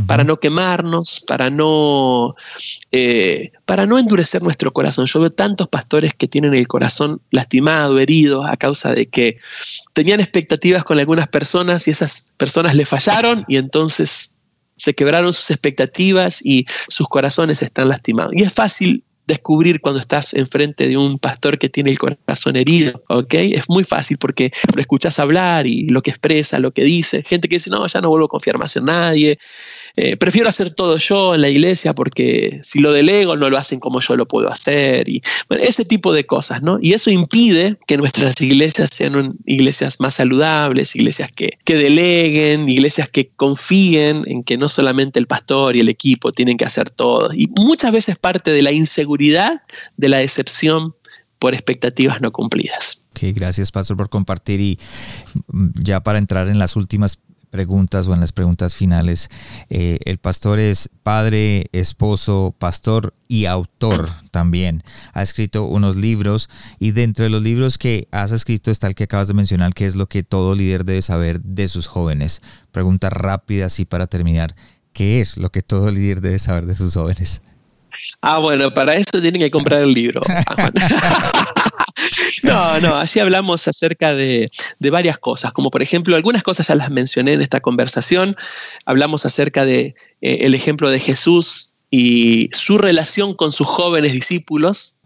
[0.06, 2.34] para no quemarnos, para no,
[2.92, 5.06] eh, para no endurecer nuestro corazón.
[5.06, 9.38] Yo veo tantos pastores que tienen el corazón lastimado, herido, a causa de que
[9.92, 14.38] tenían expectativas con algunas personas y esas personas le fallaron y entonces
[14.76, 18.32] se quebraron sus expectativas y sus corazones están lastimados.
[18.34, 23.04] Y es fácil descubrir cuando estás enfrente de un pastor que tiene el corazón herido,
[23.08, 23.34] ¿ok?
[23.34, 27.46] Es muy fácil porque lo escuchas hablar y lo que expresa, lo que dice, gente
[27.46, 29.38] que dice, no, ya no vuelvo a confiar más en nadie,
[29.96, 33.80] eh, prefiero hacer todo yo en la iglesia porque si lo delego no lo hacen
[33.80, 36.78] como yo lo puedo hacer, y ese tipo de cosas, ¿no?
[36.80, 43.08] Y eso impide que nuestras iglesias sean iglesias más saludables, iglesias que, que deleguen, iglesias
[43.08, 47.30] que confíen en que no solamente el pastor y el equipo tienen que hacer todo.
[47.34, 49.62] Y muchas veces parte de la inseguridad,
[49.96, 50.94] de la decepción
[51.38, 53.04] por expectativas no cumplidas.
[53.10, 54.78] Ok, gracias Pastor por compartir y
[55.74, 57.20] ya para entrar en las últimas
[57.50, 59.28] preguntas o en las preguntas finales.
[59.70, 64.82] Eh, el pastor es padre, esposo, pastor y autor también.
[65.12, 69.04] Ha escrito unos libros y dentro de los libros que has escrito está el que
[69.04, 72.42] acabas de mencionar, que es lo que todo líder debe saber de sus jóvenes.
[72.72, 74.54] Pregunta rápida así para terminar.
[74.92, 77.42] ¿Qué es lo que todo líder debe saber de sus jóvenes?
[78.20, 80.20] Ah, bueno, para eso tienen que comprar el libro.
[82.42, 84.50] No, no, allí hablamos acerca de,
[84.80, 88.36] varias cosas, como por ejemplo, algunas cosas ya las mencioné en esta conversación.
[88.84, 94.96] Hablamos acerca de eh, el ejemplo de Jesús y su relación con sus jóvenes discípulos.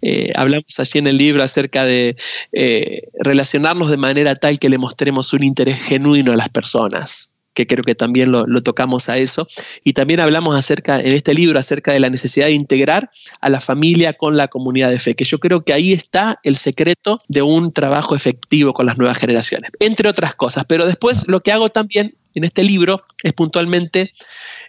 [0.00, 2.16] Eh, hablamos allí en el libro acerca de
[2.52, 7.66] eh, relacionarnos de manera tal que le mostremos un interés genuino a las personas que
[7.66, 9.46] creo que también lo, tocamos a eso.
[9.84, 13.60] Y también hablamos acerca, en este libro, acerca de la necesidad de integrar a la
[13.60, 17.42] familia con la comunidad de fe, que yo creo que ahí está el secreto de
[17.42, 20.64] un trabajo efectivo con las nuevas generaciones, entre otras cosas.
[20.68, 24.12] Pero después lo que hago también en este libro es puntualmente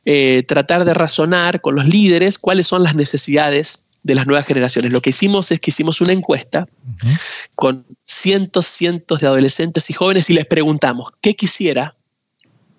[0.05, 4.91] eh, tratar de razonar con los líderes cuáles son las necesidades de las nuevas generaciones.
[4.91, 6.67] Lo que hicimos es que hicimos una encuesta
[7.55, 11.95] con cientos, cientos de adolescentes y jóvenes y les preguntamos, ¿qué quisiera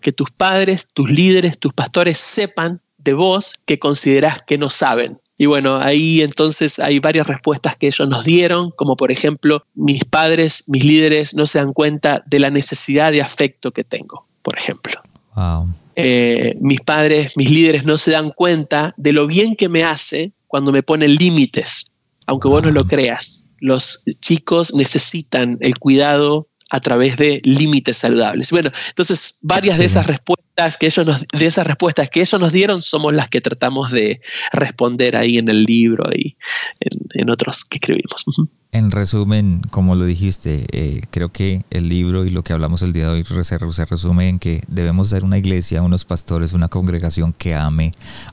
[0.05, 5.17] que tus padres, tus líderes, tus pastores sepan de vos que considerás que no saben.
[5.39, 10.05] Y bueno, ahí entonces hay varias respuestas que ellos nos dieron, como por ejemplo, mis
[10.05, 14.59] padres, mis líderes no se dan cuenta de la necesidad de afecto que tengo, por
[14.59, 14.93] ejemplo.
[15.97, 20.33] Eh, mis padres, mis líderes no se dan cuenta de lo bien que me hace
[20.47, 21.93] cuando me ponen límites,
[22.27, 23.47] aunque vos no lo creas.
[23.59, 28.51] Los chicos necesitan el cuidado a través de límites saludables.
[28.51, 32.53] Bueno, entonces varias de esas respuestas respuestas que ellos de esas respuestas que ellos nos
[32.53, 34.21] dieron somos las que tratamos de
[34.53, 36.37] responder ahí en el libro y
[37.15, 38.25] en, otros que escribimos.
[38.71, 42.93] En resumen, como lo dijiste, eh, creo que el libro y lo que hablamos el
[42.93, 46.69] día de hoy se, se resume en que debemos ser una iglesia, unos pastores, una
[46.69, 47.93] congregación que ame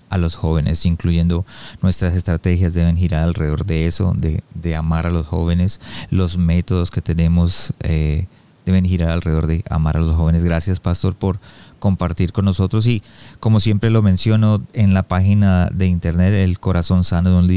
[0.09, 1.45] a los jóvenes, incluyendo
[1.81, 6.91] nuestras estrategias deben girar alrededor de eso, de, de amar a los jóvenes, los métodos
[6.91, 7.73] que tenemos.
[7.83, 8.27] Eh,
[8.65, 10.43] deben girar alrededor de amar a los jóvenes.
[10.43, 11.39] Gracias, Pastor, por
[11.81, 12.87] compartir con nosotros.
[12.87, 13.03] Y
[13.41, 17.47] como siempre lo menciono en la página de internet el corazón sano de un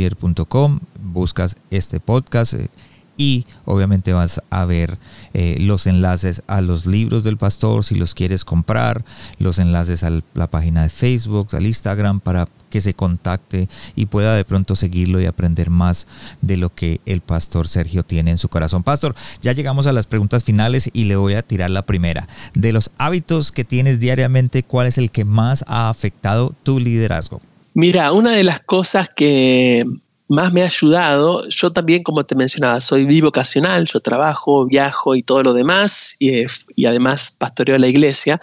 [1.00, 2.68] buscas este podcast eh,
[3.16, 4.98] y obviamente vas a ver
[5.32, 9.04] eh, los enlaces a los libros del pastor si los quieres comprar,
[9.38, 14.34] los enlaces a la página de Facebook, al Instagram para que se contacte y pueda
[14.34, 16.08] de pronto seguirlo y aprender más
[16.42, 18.82] de lo que el pastor Sergio tiene en su corazón.
[18.82, 22.26] Pastor, ya llegamos a las preguntas finales y le voy a tirar la primera.
[22.52, 27.40] De los hábitos que tienes diariamente, ¿cuál es el que más ha afectado tu liderazgo?
[27.74, 29.84] Mira, una de las cosas que
[30.28, 35.22] más me ha ayudado, yo también, como te mencionaba, soy bivocacional, yo trabajo, viajo y
[35.22, 36.46] todo lo demás, y, eh,
[36.86, 38.40] además pastoreo la iglesia.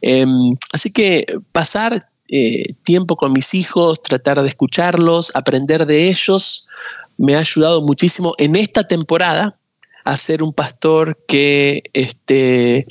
[0.00, 6.68] Em, así que pasar eh, tiempo con mis hijos, tratar de escucharlos, aprender de ellos,
[7.18, 9.58] me ha ayudado muchísimo en esta temporada
[10.04, 12.86] a ser un pastor que este, eh,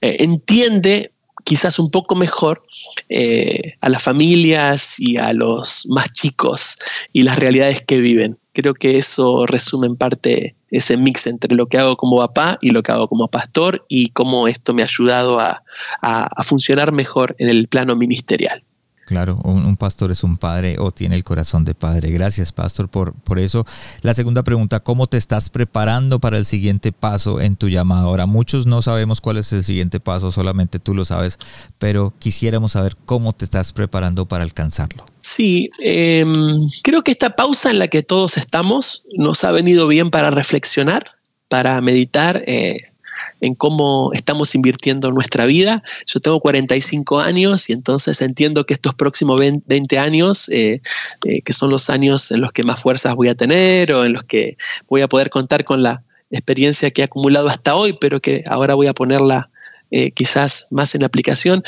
[0.00, 1.13] entiende
[1.44, 2.66] quizás un poco mejor
[3.08, 6.78] eh, a las familias y a los más chicos
[7.12, 8.38] y las realidades que viven.
[8.52, 12.70] Creo que eso resume en parte ese mix entre lo que hago como papá y
[12.70, 17.48] lo que hago como pastor y cómo esto me ha ayudado a funcionar mejor en
[17.48, 18.64] el plano ministerial.
[19.06, 22.10] Claro, un, pastor es un padre o tiene el corazón de padre.
[22.10, 23.66] Gracias, pastor, por, por eso.
[24.00, 28.02] La segunda pregunta, ¿cómo te estás preparando para el siguiente paso en tu llamada?
[28.02, 31.38] Ahora, muchos no sabemos cuál es el siguiente paso, solamente tú lo sabes,
[31.78, 35.04] pero quisiéramos saber cómo te estás preparando para alcanzarlo.
[35.20, 40.10] Sí, em, creo que esta pausa en la que todos estamos nos ha venido bien
[40.10, 41.12] para reflexionar,
[41.48, 42.42] para meditar.
[42.46, 42.93] Eh,
[43.40, 45.82] en cómo estamos invirtiendo nuestra vida.
[46.06, 50.80] Yo tengo 45 años y entonces entiendo que estos próximos 20 años, eh,
[51.24, 54.12] eh, que son los años en los que más fuerzas voy a tener o en
[54.12, 54.56] los que
[54.88, 58.74] voy a poder contar con la experiencia que he acumulado hasta hoy, pero que ahora
[58.74, 59.50] voy a ponerla
[59.90, 61.62] eh, quizás más en aplicación.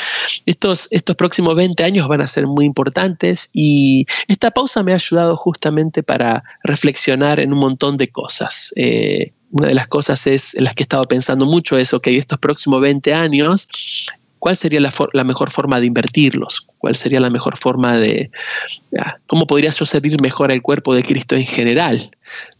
[0.46, 4.96] Estos, estos próximos 20 años van a ser muy importantes y esta pausa me ha
[4.96, 8.72] ayudado justamente para reflexionar en un montón de cosas
[9.50, 12.38] una de las cosas es en las que he estado pensando mucho es, ok, estos
[12.38, 13.68] próximos 20 años,
[14.38, 16.66] ¿cuál sería la, mejor forma de invertirlos?
[16.78, 18.30] ¿Cuál sería la mejor forma de,
[19.26, 22.10] cómo podría yo servir mejor al cuerpo de Cristo en general?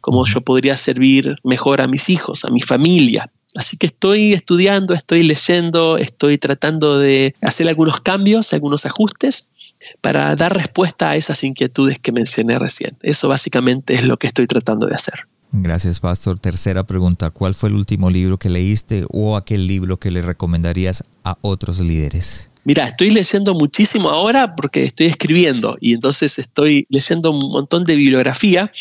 [0.01, 3.30] ¿Cómo yo podría servir mejor a mis hijos, a mi familia?
[3.55, 9.53] Así que estoy estudiando, estoy leyendo, estoy tratando de hacer algunos cambios, algunos ajustes
[10.01, 12.97] para dar respuesta a esas inquietudes que mencioné recién.
[13.03, 15.26] Eso básicamente es lo que estoy tratando de hacer.
[15.53, 16.39] Gracias, Pastor.
[16.39, 21.05] Tercera pregunta, ¿cuál fue el último libro que leíste o aquel libro que le recomendarías
[21.25, 22.51] a otros líderes?
[22.67, 27.95] Mira, estoy leyendo muchísimo ahora porque estoy escribiendo y entonces estoy leyendo un montón de
[27.95, 28.73] bibliografía,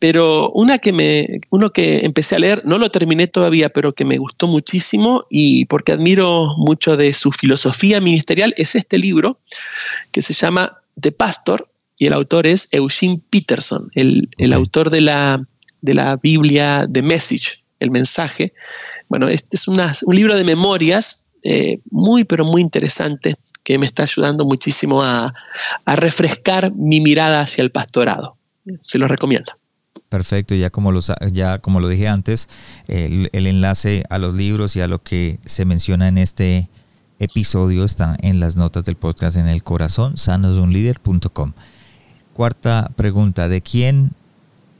[0.00, 4.04] pero una que me, uno que empecé a leer, no lo terminé todavía, pero que
[4.04, 9.38] me gustó muchísimo y porque admiro mucho de su filosofía ministerial, es este libro
[10.10, 15.00] que se llama The Pastor y el autor es Eugene Peterson, el, el autor de
[15.00, 15.46] la
[15.80, 18.52] de la Biblia de Message, el mensaje.
[19.08, 24.02] Bueno, este es un libro de memorias eh, muy, pero muy interesante que me está
[24.02, 25.34] ayudando muchísimo a,
[25.86, 28.36] refrescar mi mirada hacia el pastorado.
[28.82, 29.52] Se lo recomiendo.
[30.08, 30.98] Perfecto, ya como
[31.32, 32.48] ya como lo dije antes,
[32.86, 36.68] el, enlace a los libros y a lo que se menciona en este
[37.18, 41.52] episodio está en las notas del podcast en el corazón sano de un líder.com.
[42.32, 44.12] Cuarta pregunta, ¿de quién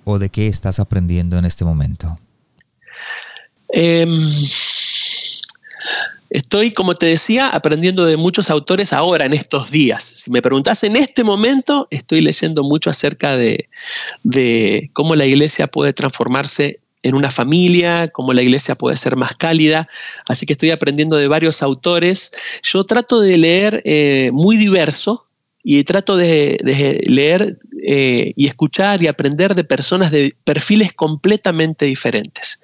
[0.08, 2.18] o de qué estás aprendiendo en este momento?
[3.68, 4.10] Em,
[6.30, 10.02] estoy, como te decía, aprendiendo de muchos autores ahora, en estos días.
[10.02, 13.68] Si me preguntas en este momento, estoy leyendo mucho acerca de,
[14.22, 19.36] de cómo la iglesia puede transformarse en una familia, cómo la iglesia puede ser más
[19.36, 19.88] cálida.
[20.26, 22.32] Así que estoy aprendiendo de varios autores.
[22.62, 25.27] Yo trato de leer eh, muy diverso
[25.70, 26.56] y trato de,
[27.06, 32.62] leer eh, y escuchar y aprender de personas de perfiles completamente diferentes.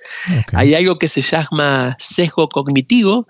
[0.55, 3.28] Hay algo que se llama sesgo cognitivo,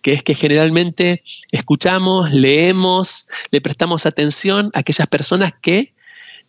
[0.00, 5.92] que es que generalmente escuchamos, leemos, le prestamos atención a aquellas personas que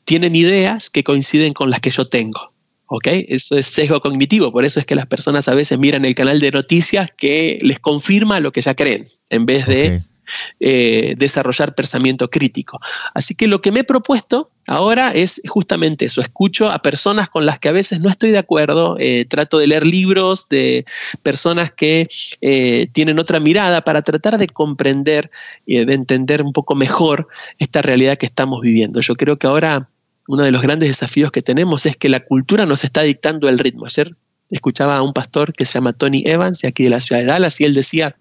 [0.05, 2.53] tienen ideas que coinciden con las que yo tengo.
[2.85, 3.07] ¿ok?
[3.27, 6.39] Eso es sesgo cognitivo, por eso es que las personas a veces miran el canal
[6.39, 10.03] de noticias que les confirma lo que ya creen, en vez de
[10.59, 12.79] eh, desarrollar pensamiento crítico.
[13.13, 17.45] Así que lo que me he propuesto ahora es justamente eso, escucho a personas con
[17.45, 20.85] las que a veces no estoy de acuerdo, eh, trato de leer libros de
[21.23, 22.09] personas que
[22.41, 25.31] eh, tienen otra mirada para tratar de comprender
[25.65, 27.27] y de entender un poco mejor
[27.59, 28.99] esta realidad que estamos viviendo.
[28.99, 29.89] Yo creo que ahora
[30.27, 33.59] uno de los grandes desafíos que tenemos es que la cultura nos está dictando el
[33.59, 33.85] ritmo.
[33.85, 34.15] Ayer
[34.49, 37.27] escuchaba a un pastor que se llama Tony Evans, de aquí de la ciudad de
[37.27, 38.15] Dallas, y él decía,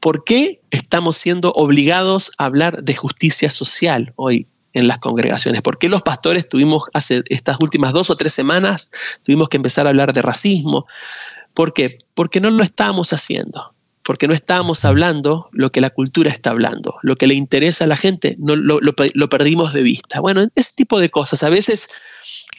[0.00, 4.46] ¿por qué estamos siendo obligados a hablar de justicia social hoy?
[4.76, 5.62] en las congregaciones.
[5.62, 8.90] ¿Por qué los pastores tuvimos hace estas últimas dos o tres semanas,
[9.22, 10.86] tuvimos que empezar a hablar de racismo?
[11.54, 11.98] ¿Por qué?
[12.14, 13.72] Porque no lo estábamos haciendo
[14.04, 17.86] porque no estábamos hablando lo que la cultura está hablando, lo que le interesa a
[17.86, 18.80] la gente, no, lo,
[19.30, 20.20] perdimos de vista.
[20.20, 21.42] Bueno, ese tipo de cosas.
[21.42, 21.88] A veces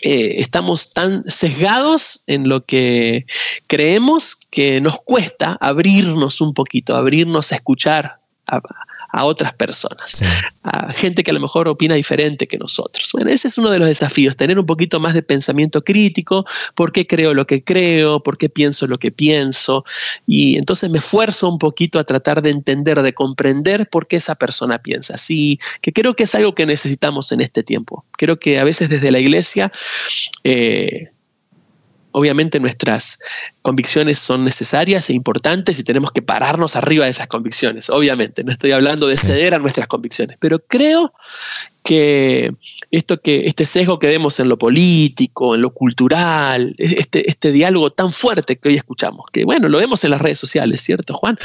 [0.07, 3.25] eh, estamos tan sesgados en lo que
[3.65, 8.61] creemos que nos cuesta abrirnos un poquito, abrirnos a escuchar, a,
[9.15, 10.21] a otras personas,
[10.61, 13.09] a gente que a lo mejor opina diferente que nosotros.
[13.13, 16.45] Bueno, ese es uno de los desafíos, tener un poquito más de pensamiento crítico,
[16.75, 19.85] por qué creo lo que creo, por qué pienso lo que pienso,
[20.27, 24.35] y entonces me esfuerzo un poquito a tratar de entender, de comprender por qué esa
[24.35, 28.03] persona piensa así, que creo que es algo que necesitamos en este tiempo.
[28.17, 29.71] Creo que a veces desde la iglesia...
[30.43, 31.11] Eh,
[32.15, 33.19] obviamente nuestras
[33.61, 38.45] convicciones son necesarias e importantes y tenemos que pararnos arriba de esas convicciones, obviamente.
[38.45, 41.13] No estoy hablando de ceder a nuestras convicciones, pero creo
[41.85, 42.51] que
[42.89, 47.91] esto que este sesgo que vemos en lo político, en lo cultural, este, este diálogo
[47.91, 51.37] tan fuerte que hoy escuchamos, que bueno, lo vemos en las redes sociales, ¿cierto, Juan?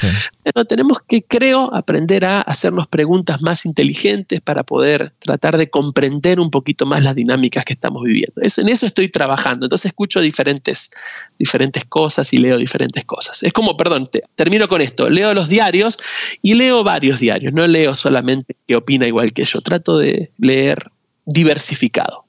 [0.43, 6.41] Pero tenemos que, creo, aprender a hacernos preguntas más inteligentes para poder tratar de comprender
[6.41, 8.41] un poquito más las dinámicas que estamos viviendo.
[8.41, 9.67] en eso estoy trabajando.
[9.67, 10.91] Entonces escucho diferentes,
[11.39, 13.43] diferentes cosas y leo diferentes cosas.
[13.43, 15.11] Es como, perdón, termino con esto.
[15.11, 15.99] Leo los diarios
[16.41, 17.53] y leo varios diarios.
[17.53, 19.61] No leo solamente que opina igual que yo.
[19.61, 20.91] Trato de leer
[21.27, 22.25] diversificado.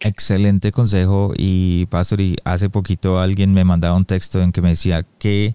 [0.00, 4.70] Excelente consejo y Pastor, y hace poquito alguien me mandaba un texto en que me
[4.70, 5.54] decía que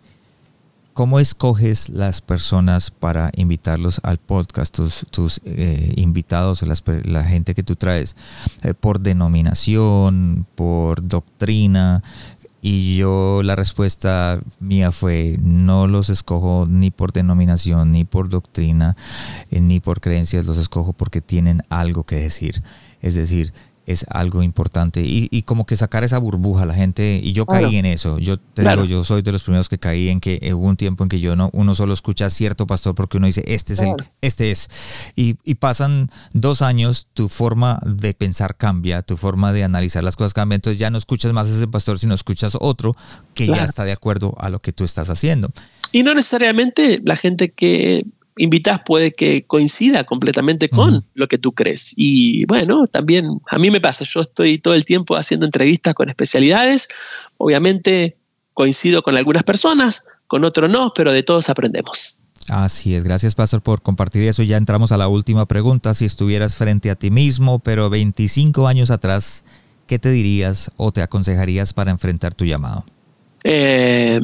[0.96, 6.64] ¿Cómo escoges las personas para invitarlos al podcast, tus, tus eh, invitados,
[7.04, 8.16] la gente que tú traes?
[8.64, 12.02] Eh, ¿Por denominación, por doctrina?
[12.68, 18.98] Y yo la respuesta mía fue, no los escojo ni por denominación, ni por doctrina,
[19.52, 22.64] eh, ni por creencias, los escojo porque tienen algo que decir.
[23.04, 23.54] Es decir,
[23.86, 25.02] es algo importante.
[25.04, 28.18] Y, como que sacar esa burbuja la gente y yo caí en eso.
[28.20, 31.04] Yo te digo yo soy de los primeros que caí en que hubo un tiempo
[31.04, 33.80] en que yo no uno solo escucha a cierto pastor porque uno dice este es
[33.80, 34.70] el este es
[35.16, 40.34] y, pasan dos años tu forma de pensar cambia tu forma de analizar las cosas
[40.34, 40.56] cambia.
[40.56, 42.96] Entonces ya no escuchas más a ese pastor sino escuchas otro
[43.34, 45.52] que ya está de acuerdo a lo que tú estás haciendo.
[45.92, 48.06] Y no necesariamente la gente que
[48.38, 51.94] invitas puede que coincida completamente con lo que tú crees.
[51.96, 56.10] Y bueno, también a mí me pasa, yo estoy todo el tiempo haciendo entrevistas con
[56.10, 56.90] especialidades,
[57.38, 58.18] obviamente
[58.54, 62.20] coincido con algunas personas, con otros no, pero de todos aprendemos.
[62.48, 64.44] Así es, gracias Pastor por compartir eso.
[64.44, 65.94] Ya entramos a la última pregunta.
[65.94, 69.44] Si estuvieras frente a ti mismo, pero 25 años atrás,
[69.88, 72.86] ¿qué te dirías o te aconsejarías para enfrentar tu llamado?
[73.48, 74.20] Eh,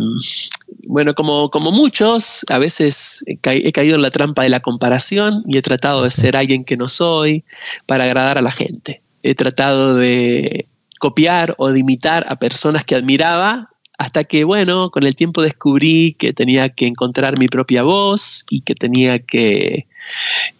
[0.88, 3.38] bueno, como, como muchos, a veces he,
[3.72, 6.90] caído en la trampa de la comparación y he tratado de ser alguien que no
[6.90, 7.44] soy
[7.86, 9.04] para agradar a la gente.
[9.22, 10.66] He tratado de
[11.00, 13.70] copiar o de imitar a personas que admiraba
[14.00, 18.62] hasta que, bueno, con el tiempo descubrí que tenía que encontrar mi propia voz y
[18.62, 19.86] que tenía que,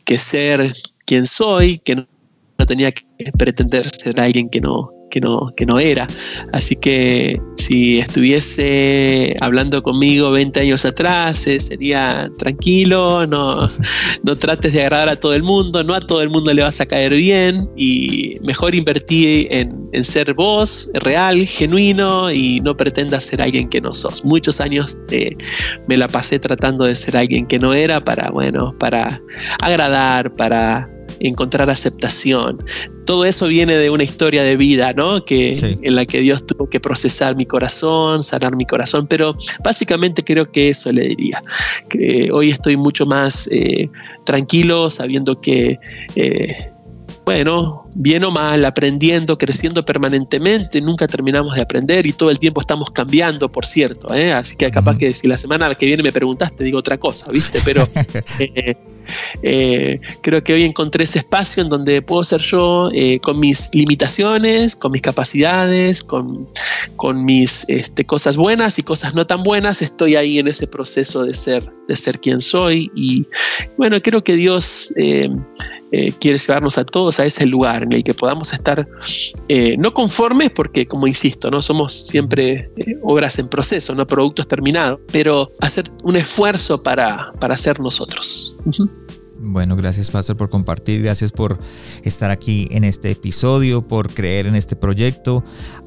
[0.06, 0.74] que ser
[1.06, 3.06] quien soy, que no tenía que
[3.36, 6.08] pretender ser alguien que no, que no, que no era.
[6.52, 13.70] Así que si estuviese hablando conmigo 20 años atrás, eh, sería tranquilo, no,
[14.24, 16.82] no trates de agradar a todo el mundo, no a todo el mundo le vas
[16.82, 23.42] a caer bien y mejor invertí en, ser vos, real, genuino y no pretendas ser
[23.42, 24.26] alguien que no sos.
[24.26, 25.36] Muchos años eh,
[25.88, 29.22] me la pasé tratando de ser alguien que no era para, bueno, para
[29.60, 30.90] agradar, para
[31.20, 32.64] encontrar aceptación.
[33.06, 35.26] Todo eso viene de una historia de vida, ¿no?
[35.26, 35.52] Que,
[35.82, 40.52] En la que Dios tuvo que procesar mi corazón, sanar mi corazón, pero básicamente creo
[40.52, 41.44] que eso le diría.
[41.90, 43.90] Que hoy estoy mucho más eh,
[44.26, 45.80] tranquilo sabiendo que...
[46.16, 46.72] Eh,
[47.24, 52.62] bueno, bien o mal, aprendiendo, creciendo permanentemente, nunca terminamos de aprender y todo el tiempo
[52.62, 54.14] estamos cambiando, por cierto.
[54.14, 54.34] ¿eh?
[54.34, 57.60] Así que capaz que si la semana que viene me preguntaste, digo otra cosa, ¿viste?
[57.64, 57.88] Pero
[58.40, 58.76] eh,
[60.22, 64.76] creo que hoy encontré ese espacio en donde puedo ser yo eh, con mis limitaciones,
[64.76, 66.48] con mis capacidades, con,
[67.24, 69.82] mis este, cosas buenas y cosas no tan buenas.
[69.82, 72.92] Estoy ahí en ese proceso de ser, de ser quien soy.
[72.96, 73.26] Y
[73.78, 75.30] bueno, creo que Dios eh,
[76.20, 78.88] quiere llevarnos a todos a ese lugar en el que podamos estar
[79.78, 82.70] no conformes, porque como insisto, no somos siempre
[83.02, 88.58] obras en proceso, no productos terminados, pero hacer un esfuerzo para, para ser nosotros.
[89.44, 91.60] Bueno, gracias Pastor por compartir, gracias por
[92.04, 95.44] estar aquí en este episodio, por creer en este proyecto.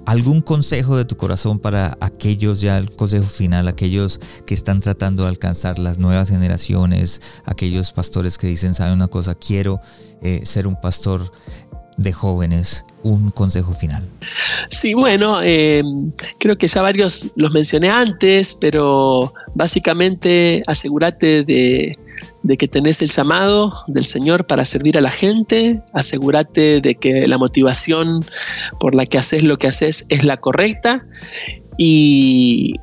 [0.07, 5.23] ¿Algún consejo de tu corazón para aquellos, ya el consejo final, aquellos que están tratando
[5.23, 9.81] de alcanzar las nuevas generaciones, aquellos pastores que dicen, sabe una cosa, quiero
[10.21, 11.23] eh, ser un pastor
[11.97, 12.85] de jóvenes?
[13.05, 14.05] Un consejo final.
[14.69, 15.83] Sí, bueno, eh,
[16.39, 21.99] creo que ya varios los mencioné antes, pero básicamente asegúrate de
[22.45, 27.27] de que tenés el llamado del Señor para servir a la gente, asegúrate de que
[27.27, 28.25] la motivación
[28.79, 31.07] por la que haces lo que haces es la correcta
[31.79, 32.75] y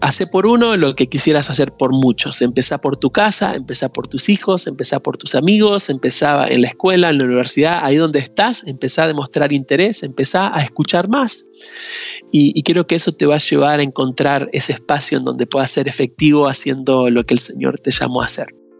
[0.00, 2.42] hace por uno lo que quisieras hacer por muchos.
[2.42, 6.68] Empezá por tu casa, empezá por tus hijos, empezá por tus amigos, empezá en la
[6.68, 11.46] escuela, en la universidad, ahí donde estás, empezá a demostrar interés, empezá a escuchar más.
[12.32, 15.46] Y, y, creo que eso te va a llevar a encontrar ese espacio en donde
[15.46, 18.48] puedas ser efectivo haciendo lo que el Señor te llamó a hacer.